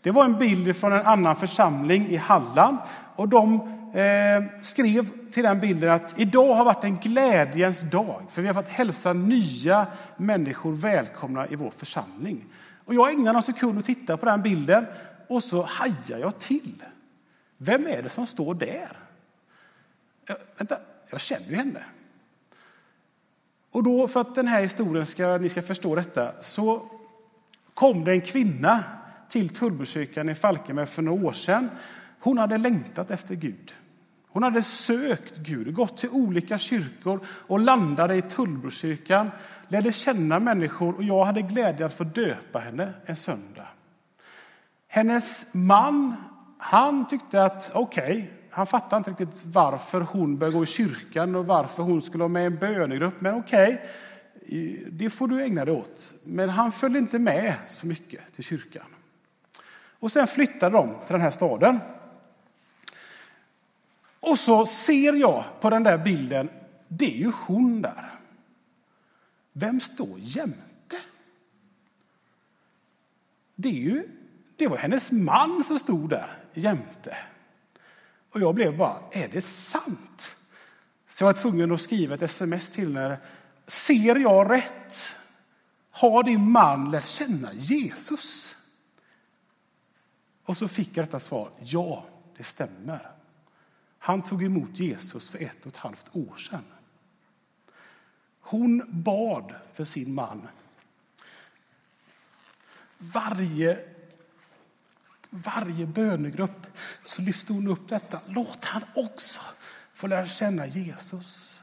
Det 0.00 0.10
var 0.10 0.24
en 0.24 0.38
bild 0.38 0.76
från 0.76 0.92
en 0.92 1.06
annan 1.06 1.36
församling 1.36 2.06
i 2.06 2.16
Halland 2.16 2.78
och 3.16 3.28
de 3.28 3.60
eh, 3.94 4.62
skrev 4.62 5.30
till 5.30 5.42
den 5.42 5.60
bilden 5.60 5.90
att 5.90 6.20
idag 6.20 6.54
har 6.54 6.64
varit 6.64 6.84
en 6.84 6.96
glädjens 6.96 7.90
dag 7.90 8.22
för 8.28 8.42
vi 8.42 8.48
har 8.48 8.54
fått 8.54 8.68
hälsa 8.68 9.12
nya 9.12 9.86
människor 10.16 10.72
välkomna 10.72 11.48
i 11.48 11.56
vår 11.56 11.70
församling. 11.70 12.44
Och 12.84 12.94
jag 12.94 13.10
ägnade 13.10 13.32
någon 13.32 13.42
sekund 13.42 13.78
att 13.78 13.84
titta 13.84 14.16
på 14.16 14.26
den 14.26 14.42
bilden 14.42 14.86
och 15.28 15.42
så 15.44 15.62
hajar 15.62 16.18
jag 16.18 16.38
till. 16.38 16.84
Vem 17.56 17.86
är 17.86 18.02
det 18.02 18.08
som 18.08 18.26
står 18.26 18.54
där? 18.54 18.96
Jag, 20.26 20.36
vänta, 20.58 20.78
jag 21.10 21.20
känner 21.20 21.48
ju 21.48 21.56
henne. 21.56 21.84
Och 23.70 23.82
då, 23.82 24.08
för 24.08 24.20
att 24.20 24.34
den 24.34 24.48
här 24.48 24.62
historien 24.62 25.06
ska, 25.06 25.38
ni 25.38 25.48
ska 25.48 25.62
förstå 25.62 25.94
detta, 25.94 26.32
så 26.42 26.82
kom 27.74 28.04
det 28.04 28.12
en 28.12 28.20
kvinna 28.20 28.84
till 29.28 29.48
Tullbrokyrkan 29.48 30.28
i 30.28 30.34
Falkenberg 30.34 30.86
för 30.86 31.02
några 31.02 31.26
år 31.26 31.32
sedan. 31.32 31.70
Hon 32.20 32.38
hade 32.38 32.58
längtat 32.58 33.10
efter 33.10 33.34
Gud. 33.34 33.74
Hon 34.28 34.42
hade 34.42 34.62
sökt 34.62 35.36
Gud, 35.36 35.74
gått 35.74 35.98
till 35.98 36.10
olika 36.10 36.58
kyrkor 36.58 37.20
och 37.26 37.60
landade 37.60 38.16
i 38.16 38.22
Tullbrokyrkan, 38.22 39.30
lärde 39.68 39.92
känna 39.92 40.38
människor 40.38 40.96
och 40.96 41.02
jag 41.02 41.24
hade 41.24 41.42
glädjen 41.42 41.86
att 41.86 41.94
få 41.94 42.04
döpa 42.04 42.58
henne 42.58 42.92
en 43.06 43.16
söndag. 43.16 43.68
Hennes 44.88 45.54
man, 45.54 46.16
han 46.58 47.08
tyckte 47.08 47.44
att 47.44 47.70
okej, 47.74 48.04
okay, 48.04 48.37
han 48.50 48.66
fattade 48.66 48.96
inte 48.96 49.10
riktigt 49.10 49.44
varför 49.44 50.00
hon 50.00 50.38
började 50.38 50.56
gå 50.56 50.64
i 50.64 50.66
kyrkan 50.66 51.34
och 51.34 51.46
varför 51.46 51.82
hon 51.82 52.02
skulle 52.02 52.22
vara 52.22 52.28
med 52.28 52.42
i 52.42 52.46
en 52.46 52.56
bönegrupp. 52.56 53.20
Men 53.20 53.34
okej, 53.34 53.82
okay, 54.46 54.84
det 54.90 55.10
får 55.10 55.28
du 55.28 55.42
ägna 55.42 55.64
dig 55.64 55.74
åt. 55.74 56.14
Men 56.24 56.48
han 56.48 56.72
följde 56.72 56.98
inte 56.98 57.18
med 57.18 57.54
så 57.68 57.86
mycket 57.86 58.20
till 58.34 58.44
kyrkan. 58.44 58.86
Och 59.98 60.12
sen 60.12 60.26
flyttade 60.26 60.76
de 60.76 60.94
till 61.06 61.12
den 61.12 61.20
här 61.20 61.30
staden. 61.30 61.80
Och 64.20 64.38
så 64.38 64.66
ser 64.66 65.12
jag 65.12 65.44
på 65.60 65.70
den 65.70 65.82
där 65.82 65.98
bilden, 65.98 66.48
det 66.88 67.14
är 67.14 67.18
ju 67.18 67.32
hon 67.46 67.82
där. 67.82 68.14
Vem 69.52 69.80
står 69.80 70.18
jämte? 70.18 70.96
Det 73.54 73.68
är 73.68 73.72
ju 73.72 74.08
det 74.58 74.68
var 74.68 74.76
hennes 74.76 75.12
man 75.12 75.64
som 75.64 75.78
stod 75.78 76.10
där 76.10 76.38
jämte. 76.54 77.16
Och 78.30 78.40
jag 78.40 78.54
blev 78.54 78.76
bara, 78.76 79.02
är 79.10 79.28
det 79.28 79.42
sant? 79.42 80.36
Så 81.08 81.24
jag 81.24 81.26
var 81.26 81.32
tvungen 81.32 81.72
att 81.72 81.80
skriva 81.80 82.14
ett 82.14 82.22
sms 82.22 82.70
till 82.70 82.96
henne. 82.96 83.18
Ser 83.66 84.16
jag 84.16 84.50
rätt? 84.50 84.96
Har 85.90 86.22
din 86.22 86.50
man 86.50 86.90
lärt 86.90 87.06
känna 87.06 87.52
Jesus? 87.52 88.54
Och 90.44 90.56
så 90.56 90.68
fick 90.68 90.96
jag 90.96 91.06
detta 91.06 91.20
svar. 91.20 91.50
Ja, 91.60 92.06
det 92.36 92.44
stämmer. 92.44 93.10
Han 93.98 94.22
tog 94.22 94.44
emot 94.44 94.78
Jesus 94.78 95.30
för 95.30 95.42
ett 95.42 95.60
och 95.60 95.66
ett 95.66 95.76
halvt 95.76 96.16
år 96.16 96.36
sedan. 96.36 96.64
Hon 98.40 98.82
bad 98.86 99.54
för 99.72 99.84
sin 99.84 100.14
man. 100.14 100.48
Varje 102.98 103.78
varje 105.30 105.86
bönegrupp 105.86 106.66
så 107.04 107.22
lyfte 107.22 107.52
hon 107.52 107.68
upp 107.68 107.88
detta. 107.88 108.20
Låt 108.26 108.64
han 108.64 108.82
också 108.94 109.40
få 109.92 110.06
lära 110.06 110.26
känna 110.26 110.66
Jesus. 110.66 111.60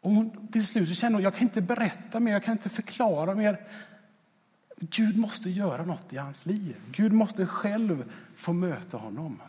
Och 0.00 0.10
hon, 0.10 0.48
till 0.52 0.66
slut 0.66 0.88
så 0.88 0.94
känner 0.94 1.14
hon, 1.14 1.22
jag 1.22 1.34
kan 1.34 1.42
inte 1.42 1.60
berätta 1.60 2.20
mer, 2.20 2.32
jag 2.32 2.44
kan 2.44 2.52
inte 2.52 2.68
förklara 2.68 3.34
mer. 3.34 3.66
Gud 4.76 5.18
måste 5.18 5.50
göra 5.50 5.84
något 5.84 6.12
i 6.12 6.16
hans 6.16 6.46
liv. 6.46 6.76
Gud 6.90 7.12
måste 7.12 7.46
själv 7.46 8.12
få 8.36 8.52
möta 8.52 8.96
honom. 8.96 9.42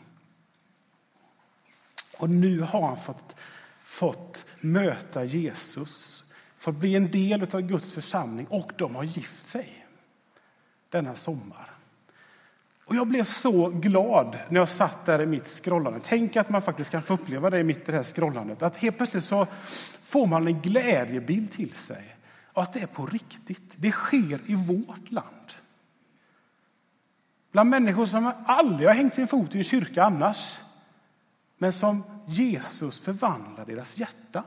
Och 2.18 2.30
nu 2.30 2.62
har 2.62 2.88
han 2.88 2.98
fått, 2.98 3.36
fått 3.84 4.46
möta 4.60 5.24
Jesus, 5.24 6.24
fått 6.58 6.76
bli 6.76 6.96
en 6.96 7.12
del 7.12 7.56
av 7.56 7.62
Guds 7.62 7.94
församling 7.94 8.48
och 8.48 8.72
de 8.78 8.96
har 8.96 9.04
gift 9.04 9.46
sig 9.46 9.88
denna 10.90 11.16
sommar. 11.16 11.77
Och 12.88 12.96
jag 12.96 13.08
blev 13.08 13.24
så 13.24 13.70
glad 13.70 14.38
när 14.50 14.60
jag 14.60 14.70
satt 14.70 15.06
där 15.06 15.22
i 15.22 15.26
mitt 15.26 15.48
scrollande. 15.48 16.00
Tänk 16.04 16.36
att 16.36 16.50
man 16.50 16.62
faktiskt 16.62 16.90
kan 16.90 17.02
få 17.02 17.14
uppleva 17.14 17.50
det 17.50 17.64
mitt 17.64 17.90
i 17.90 17.92
det 17.92 17.98
här 17.98 18.04
scrollandet. 18.04 18.62
Att 18.62 18.78
helt 18.78 18.98
plötsligt 18.98 19.24
så 19.24 19.48
får 20.04 20.28
man 20.28 20.48
en 20.48 20.62
glädjebild 20.62 21.52
till 21.52 21.74
sig. 21.74 22.16
Och 22.54 22.64
att 22.64 22.74
det 22.74 22.82
är 22.82 22.88
på 22.88 23.06
riktigt. 23.06 23.74
Det 23.76 23.92
sker 23.92 24.42
i 24.46 24.56
vårt 24.56 25.12
land. 25.12 25.54
Bland 27.52 27.70
människor 27.70 28.06
som 28.06 28.32
aldrig 28.46 28.90
har 28.90 28.96
hängt 28.96 29.14
sin 29.14 29.28
fot 29.28 29.56
i 29.56 29.58
en 29.58 29.64
kyrka 29.64 30.04
annars. 30.04 30.60
Men 31.58 31.74
som 31.74 32.04
Jesus 32.26 33.00
förvandlar 33.00 33.66
deras 33.66 33.98
hjärtan. 33.98 34.44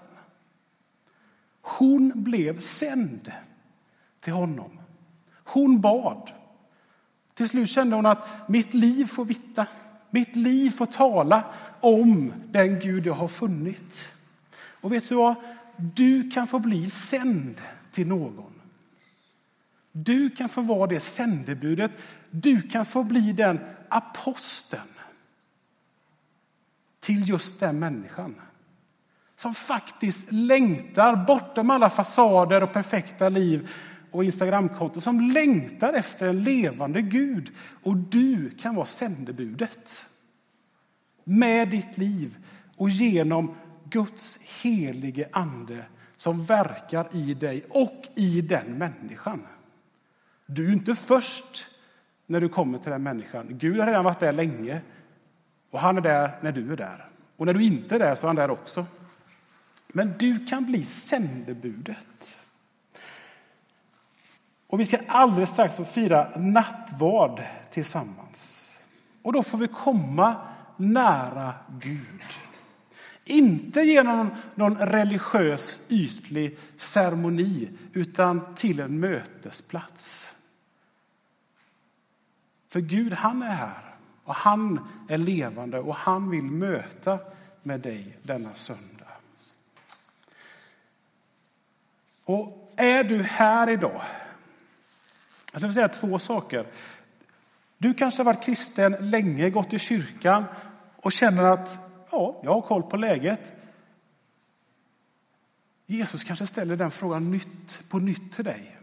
Hon 1.62 2.12
blev 2.14 2.61
sänd 2.61 3.33
till 4.20 4.33
honom. 4.33 4.81
Hon 5.44 5.81
bad. 5.81 6.31
Till 7.40 7.48
slut 7.48 7.70
kände 7.70 7.96
hon 7.96 8.07
att 8.07 8.48
mitt 8.48 8.74
liv 8.74 9.07
får 9.07 9.24
vittna. 9.24 9.66
Mitt 10.11 10.37
liv 10.37 10.70
får 10.70 10.87
tala 10.87 11.44
om 11.81 12.33
den 12.46 12.81
Gud 12.81 13.07
jag 13.07 13.14
har 13.14 13.29
funnit. 13.29 14.09
Och 14.81 14.92
vet 14.92 15.09
du 15.09 15.14
vad? 15.14 15.35
Du 15.76 16.31
kan 16.31 16.46
få 16.46 16.59
bli 16.59 16.90
sänd 16.90 17.61
till 17.90 18.07
någon. 18.07 18.53
Du 19.92 20.31
kan 20.31 20.48
få 20.48 20.61
vara 20.61 20.87
det 20.87 21.00
sändebudet. 21.00 21.90
Du 22.31 22.62
kan 22.62 22.87
få 22.87 23.05
bli 23.05 23.33
den 23.33 23.61
aposteln 23.88 24.83
till 27.00 27.29
just 27.29 27.61
den 27.61 27.79
människan 27.79 28.35
som 29.37 29.55
faktiskt 29.55 30.33
längtar 30.33 31.16
bortom 31.16 31.70
alla 31.70 31.90
fasader 31.90 32.62
och 32.62 32.72
perfekta 32.72 33.29
liv 33.29 33.70
och 34.10 34.24
Instagramkonto 34.24 35.00
som 35.00 35.20
längtar 35.20 35.92
efter 35.92 36.28
en 36.28 36.42
levande 36.42 37.02
Gud. 37.02 37.50
Och 37.82 37.96
du 37.96 38.50
kan 38.50 38.74
vara 38.74 38.86
sändebudet 38.86 40.04
med 41.24 41.68
ditt 41.68 41.98
liv 41.98 42.38
och 42.76 42.90
genom 42.90 43.54
Guds 43.84 44.38
helige 44.62 45.28
ande 45.32 45.84
som 46.16 46.44
verkar 46.44 47.16
i 47.16 47.34
dig 47.34 47.64
och 47.68 48.08
i 48.14 48.40
den 48.40 48.78
människan. 48.78 49.46
Du 50.46 50.68
är 50.68 50.72
inte 50.72 50.94
först 50.94 51.66
när 52.26 52.40
du 52.40 52.48
kommer 52.48 52.78
till 52.78 52.90
den 52.90 53.02
människan. 53.02 53.46
Gud 53.50 53.80
har 53.80 53.86
redan 53.86 54.04
varit 54.04 54.20
där 54.20 54.32
länge 54.32 54.80
och 55.70 55.80
han 55.80 55.96
är 55.96 56.00
där 56.00 56.38
när 56.40 56.52
du 56.52 56.72
är 56.72 56.76
där. 56.76 57.08
Och 57.36 57.46
när 57.46 57.54
du 57.54 57.64
inte 57.64 57.94
är 57.94 57.98
där 57.98 58.14
så 58.14 58.26
är 58.26 58.28
han 58.28 58.36
där 58.36 58.50
också. 58.50 58.86
Men 59.88 60.14
du 60.18 60.46
kan 60.46 60.66
bli 60.66 60.84
sändebudet. 60.84 62.39
Och 64.70 64.80
vi 64.80 64.87
ska 64.87 64.98
alldeles 65.09 65.50
strax 65.50 65.76
få 65.76 65.85
fira 65.85 66.28
nattvard 66.37 67.42
tillsammans. 67.70 68.70
Och 69.22 69.33
då 69.33 69.42
får 69.42 69.59
vi 69.59 69.68
komma 69.68 70.37
nära 70.76 71.54
Gud. 71.80 72.22
Inte 73.24 73.80
genom 73.80 74.30
någon 74.54 74.76
religiös 74.76 75.80
ytlig 75.88 76.59
ceremoni, 76.76 77.70
utan 77.92 78.54
till 78.54 78.80
en 78.80 79.00
mötesplats. 79.00 80.33
För 82.68 82.80
Gud, 82.80 83.12
han 83.12 83.42
är 83.42 83.54
här 83.54 83.94
och 84.24 84.35
han 84.35 84.88
är 85.09 85.18
levande 85.18 85.80
och 85.80 85.96
han 85.96 86.30
vill 86.30 86.44
möta 86.44 87.18
med 87.62 87.80
dig 87.80 88.18
denna 88.22 88.50
söndag. 88.50 89.06
Och 92.24 92.72
är 92.76 93.04
du 93.04 93.22
här 93.22 93.70
idag? 93.70 94.02
Jag 95.52 95.60
vill 95.60 95.74
säga 95.74 95.88
två 95.88 96.18
saker. 96.18 96.66
Du 97.78 97.94
kanske 97.94 98.20
har 98.20 98.24
varit 98.24 98.44
kristen 98.44 98.96
länge, 99.10 99.50
gått 99.50 99.72
i 99.72 99.78
kyrkan 99.78 100.44
och 100.96 101.12
känner 101.12 101.42
att 101.42 101.78
ja, 102.10 102.40
jag 102.44 102.54
har 102.54 102.62
koll 102.62 102.82
på 102.82 102.96
läget. 102.96 103.52
Jesus 105.86 106.24
kanske 106.24 106.46
ställer 106.46 106.76
den 106.76 106.90
frågan 106.90 107.30
nytt, 107.30 107.88
på 107.88 107.98
nytt 107.98 108.32
till 108.32 108.44
dig. 108.44 108.76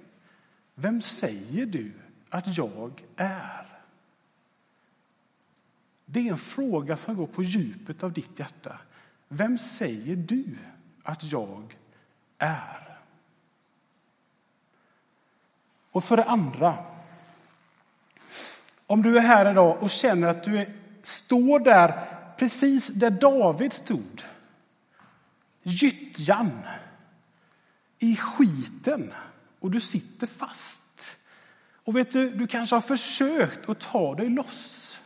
Vem 0.75 1.01
säger 1.01 1.65
du 1.65 1.91
att 2.29 2.57
jag 2.57 3.03
är? 3.15 3.67
Det 6.05 6.27
är 6.27 6.31
en 6.31 6.37
fråga 6.37 6.97
som 6.97 7.15
går 7.15 7.27
på 7.27 7.43
djupet 7.43 8.03
av 8.03 8.13
ditt 8.13 8.39
hjärta. 8.39 8.79
Vem 9.27 9.57
säger 9.57 10.15
du 10.15 10.57
att 11.03 11.23
jag 11.23 11.77
är? 12.37 12.86
Och 15.97 16.03
för 16.03 16.17
det 16.17 16.23
andra, 16.23 16.77
om 18.87 19.01
du 19.01 19.17
är 19.17 19.21
här 19.21 19.51
idag 19.51 19.83
och 19.83 19.89
känner 19.89 20.27
att 20.27 20.43
du 20.43 20.57
är, 20.57 20.73
står 21.03 21.59
där 21.59 21.93
precis 22.37 22.87
där 22.87 23.09
David 23.09 23.73
stod, 23.73 24.23
gyttjan, 25.63 26.61
i 27.99 28.15
skiten 28.15 29.13
och 29.59 29.71
du 29.71 29.79
sitter 29.79 30.27
fast. 30.27 31.17
Och 31.83 31.95
vet 31.95 32.11
du, 32.11 32.29
du 32.31 32.47
kanske 32.47 32.75
har 32.75 32.81
försökt 32.81 33.69
att 33.69 33.79
ta 33.79 34.15
dig 34.15 34.29
loss. 34.29 34.97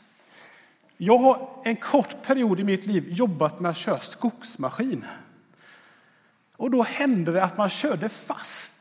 Jag 0.98 1.18
har 1.18 1.50
en 1.64 1.76
kort 1.76 2.22
period 2.22 2.60
i 2.60 2.64
mitt 2.64 2.86
liv 2.86 3.06
jobbat 3.10 3.60
med 3.60 3.72
att 3.72 3.78
köra 3.78 4.00
skogsmaskin. 4.00 5.06
Och 6.56 6.72
då 6.72 6.84
hände 6.84 7.32
det 7.32 7.44
att 7.44 7.58
man 7.58 7.70
körde 7.70 8.10
fast. 8.10 8.81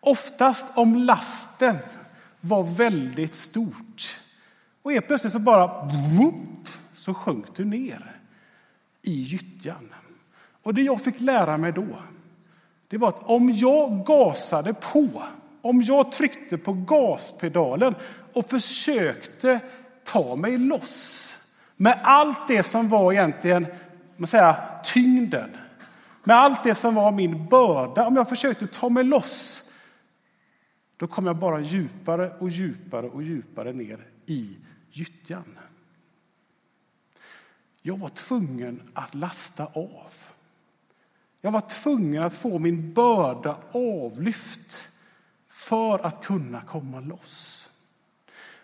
Oftast 0.00 0.78
om 0.78 0.94
lasten 0.94 1.76
var 2.40 2.62
väldigt 2.62 3.34
stort. 3.34 4.16
Och 4.82 4.92
helt 4.92 5.06
plötsligt 5.06 5.32
så 5.32 5.38
bara 5.38 5.90
så 6.94 7.14
sjönk 7.14 7.56
du 7.56 7.64
ner 7.64 8.16
i 9.02 9.22
gyttjan. 9.22 9.94
Och 10.62 10.74
det 10.74 10.82
jag 10.82 11.00
fick 11.02 11.20
lära 11.20 11.56
mig 11.56 11.72
då, 11.72 11.86
det 12.88 12.98
var 12.98 13.08
att 13.08 13.22
om 13.22 13.50
jag 13.50 14.04
gasade 14.06 14.74
på, 14.74 15.08
om 15.62 15.82
jag 15.82 16.12
tryckte 16.12 16.58
på 16.58 16.72
gaspedalen 16.72 17.94
och 18.32 18.50
försökte 18.50 19.60
ta 20.04 20.36
mig 20.36 20.58
loss 20.58 21.34
med 21.76 21.98
allt 22.02 22.48
det 22.48 22.62
som 22.62 22.88
var 22.88 23.12
egentligen 23.12 23.66
man 24.18 24.26
säga, 24.26 24.56
tyngden, 24.84 25.56
med 26.24 26.36
allt 26.36 26.64
det 26.64 26.74
som 26.74 26.94
var 26.94 27.12
min 27.12 27.46
börda, 27.46 28.06
om 28.06 28.16
jag 28.16 28.28
försökte 28.28 28.66
ta 28.66 28.88
mig 28.88 29.04
loss, 29.04 29.67
då 30.98 31.06
kom 31.06 31.26
jag 31.26 31.36
bara 31.36 31.60
djupare 31.60 32.32
och 32.38 32.50
djupare 32.50 33.08
och 33.08 33.22
djupare 33.22 33.72
ner 33.72 34.06
i 34.26 34.56
gyttjan. 34.90 35.58
Jag 37.82 37.98
var 37.98 38.08
tvungen 38.08 38.82
att 38.94 39.14
lasta 39.14 39.66
av. 39.66 40.12
Jag 41.40 41.50
var 41.50 41.60
tvungen 41.60 42.22
att 42.22 42.34
få 42.34 42.58
min 42.58 42.94
börda 42.94 43.56
avlyft 43.72 44.88
för 45.48 46.06
att 46.06 46.24
kunna 46.24 46.60
komma 46.60 47.00
loss. 47.00 47.70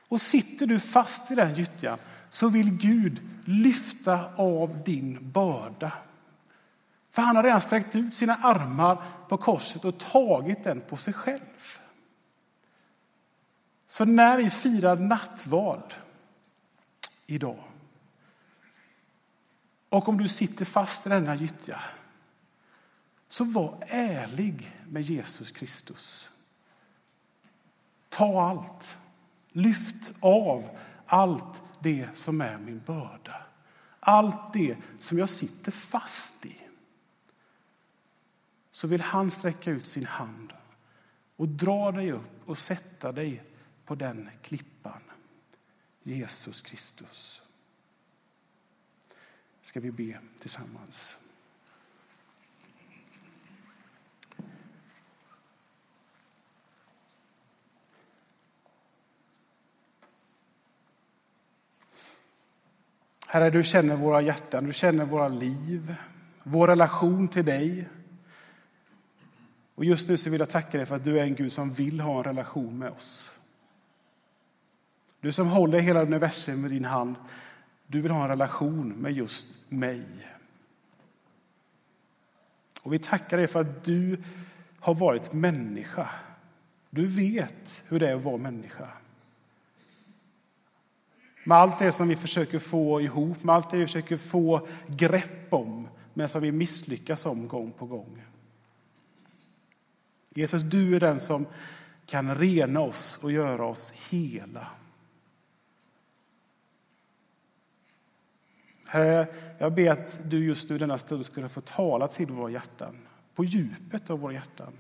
Och 0.09 0.21
sitter 0.21 0.67
du 0.67 0.81
fast 0.81 1.31
i 1.31 1.35
den 1.35 1.55
gyttjan 1.55 1.99
så 2.31 2.49
vill 2.49 2.71
Gud 2.71 3.23
lyfta 3.45 4.35
av 4.37 4.83
din 4.85 5.31
börda. 5.31 5.93
För 7.11 7.23
han 7.23 7.37
har 7.37 7.43
redan 7.43 7.61
sträckt 7.61 7.97
ut 7.97 8.15
sina 8.15 8.35
armar 8.35 9.03
på 9.29 9.37
korset 9.37 9.85
och 9.85 9.99
tagit 9.99 10.65
den 10.65 10.81
på 10.81 10.97
sig 10.97 11.15
själv. 11.15 11.41
Så 13.95 14.05
när 14.05 14.37
vi 14.37 14.51
firar 14.51 14.97
nattvard 14.97 15.95
idag 17.27 17.65
och 19.89 20.09
om 20.09 20.19
du 20.19 20.29
sitter 20.29 20.65
fast 20.65 21.07
i 21.07 21.09
denna 21.09 21.35
gyttja 21.35 21.81
så 23.29 23.45
var 23.45 23.79
ärlig 23.89 24.77
med 24.87 25.03
Jesus 25.03 25.51
Kristus. 25.51 26.31
Ta 28.09 28.43
allt. 28.43 28.97
Lyft 29.49 30.13
av 30.21 30.79
allt 31.07 31.63
det 31.81 32.09
som 32.15 32.41
är 32.41 32.59
min 32.59 32.83
börda. 32.87 33.43
Allt 34.01 34.53
det 34.53 34.77
som 35.01 35.19
jag 35.19 35.31
sitter 35.31 35.73
fast 35.73 36.47
i. 36.47 36.57
Så 38.71 38.87
vill 38.87 39.01
han 39.01 39.31
sträcka 39.31 39.71
ut 39.71 39.87
sin 39.87 40.07
hand 40.07 40.53
och 41.37 41.49
dra 41.49 41.93
dig 41.93 42.13
upp 42.13 42.49
och 42.49 42.59
sätta 42.59 43.13
dig 43.13 43.54
på 43.85 43.95
den 43.95 44.31
klippan. 44.43 45.03
Jesus 46.03 46.61
Kristus. 46.61 47.43
Ska 49.63 49.81
vi 49.81 49.91
be 49.91 50.19
tillsammans. 50.41 51.17
Herre, 63.27 63.51
du 63.51 63.65
känner 63.65 63.97
våra 63.97 64.21
hjärtan, 64.21 64.65
du 64.65 64.73
känner 64.73 65.05
våra 65.05 65.29
liv, 65.29 65.95
vår 66.43 66.69
relation 66.69 67.29
till 67.29 67.45
dig. 67.45 67.89
Och 69.75 69.85
just 69.85 70.09
nu 70.09 70.17
så 70.17 70.31
vill 70.31 70.41
jag 70.41 70.51
tacka 70.51 70.77
dig 70.79 70.87
för 70.87 70.97
att 70.97 71.05
du 71.05 71.19
är 71.19 71.23
en 71.23 71.35
Gud 71.35 71.53
som 71.53 71.73
vill 71.73 72.01
ha 72.01 72.19
en 72.19 72.25
relation 72.25 72.79
med 72.79 72.91
oss. 72.91 73.34
Du 75.25 75.33
som 75.33 75.49
håller 75.49 75.79
hela 75.79 76.03
universum 76.03 76.67
i 76.67 76.69
din 76.69 76.85
hand, 76.85 77.17
du 77.87 78.01
vill 78.01 78.11
ha 78.11 78.23
en 78.23 78.29
relation 78.29 78.89
med 78.89 79.13
just 79.13 79.71
mig. 79.71 80.05
Och 82.81 82.93
vi 82.93 82.99
tackar 82.99 83.37
dig 83.37 83.47
för 83.47 83.61
att 83.61 83.85
du 83.85 84.23
har 84.81 84.95
varit 84.95 85.33
människa. 85.33 86.09
Du 86.91 87.07
vet 87.07 87.83
hur 87.89 88.01
det 88.01 88.09
är 88.09 88.15
att 88.15 88.23
vara 88.23 88.37
människa. 88.37 88.89
Med 91.45 91.59
allt 91.59 91.79
det 91.79 91.93
som 91.93 92.09
vi 92.09 92.17
försöker 92.17 92.59
få 92.59 93.01
ihop, 93.01 93.45
med 93.45 93.55
allt 93.55 93.71
det 93.71 93.77
vi 93.77 93.87
försöker 93.87 94.17
få 94.17 94.69
grepp 94.87 95.53
om, 95.53 95.89
men 96.15 96.29
som 96.29 96.43
vi 96.43 96.53
misslyckas 96.53 97.27
om 97.27 97.49
gång 97.49 97.73
på 97.73 97.87
gång. 97.87 98.23
Jesus, 100.35 100.63
du 100.63 100.97
är 100.97 101.01
den 101.01 101.21
som 101.21 101.47
kan 102.07 102.35
rena 102.35 102.81
oss 102.81 103.19
och 103.23 103.33
göra 103.33 103.67
oss 103.67 103.93
hela. 104.11 104.67
Herre, 108.95 109.27
jag 109.59 109.75
ber 109.75 109.91
att 109.91 110.31
du 110.31 110.47
just 110.47 110.71
nu 110.71 110.79
denna 110.79 110.99
stund 110.99 111.27
skulle 111.27 111.49
få 111.49 111.61
tala 111.61 112.09
till 112.09 112.27
våra 112.27 112.51
hjärtan, 112.51 112.97
på 113.35 113.45
djupet 113.45 114.11
av 114.11 114.19
våra 114.21 114.33
hjärtan. 114.33 114.73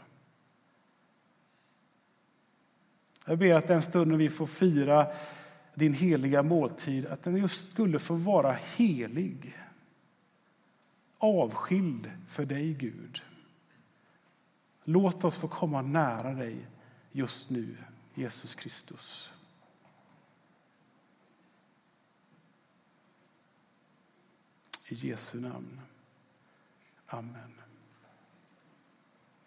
Jag 3.24 3.38
ber 3.38 3.54
att 3.54 3.66
den 3.66 3.82
stunden 3.82 4.18
vi 4.18 4.30
får 4.30 4.46
fira 4.46 5.06
din 5.74 5.94
heliga 5.94 6.42
måltid, 6.42 7.06
att 7.06 7.22
den 7.22 7.36
just 7.36 7.72
skulle 7.72 7.98
få 7.98 8.14
vara 8.14 8.52
helig. 8.76 9.58
Avskild 11.18 12.10
för 12.28 12.44
dig, 12.44 12.74
Gud. 12.74 13.22
Låt 14.84 15.24
oss 15.24 15.38
få 15.38 15.48
komma 15.48 15.82
nära 15.82 16.34
dig 16.34 16.66
just 17.12 17.50
nu, 17.50 17.76
Jesus 18.14 18.54
Kristus. 18.54 19.33
I 24.94 24.96
Jesu 24.96 25.38
namn. 25.38 25.78
Amen. 27.10 27.63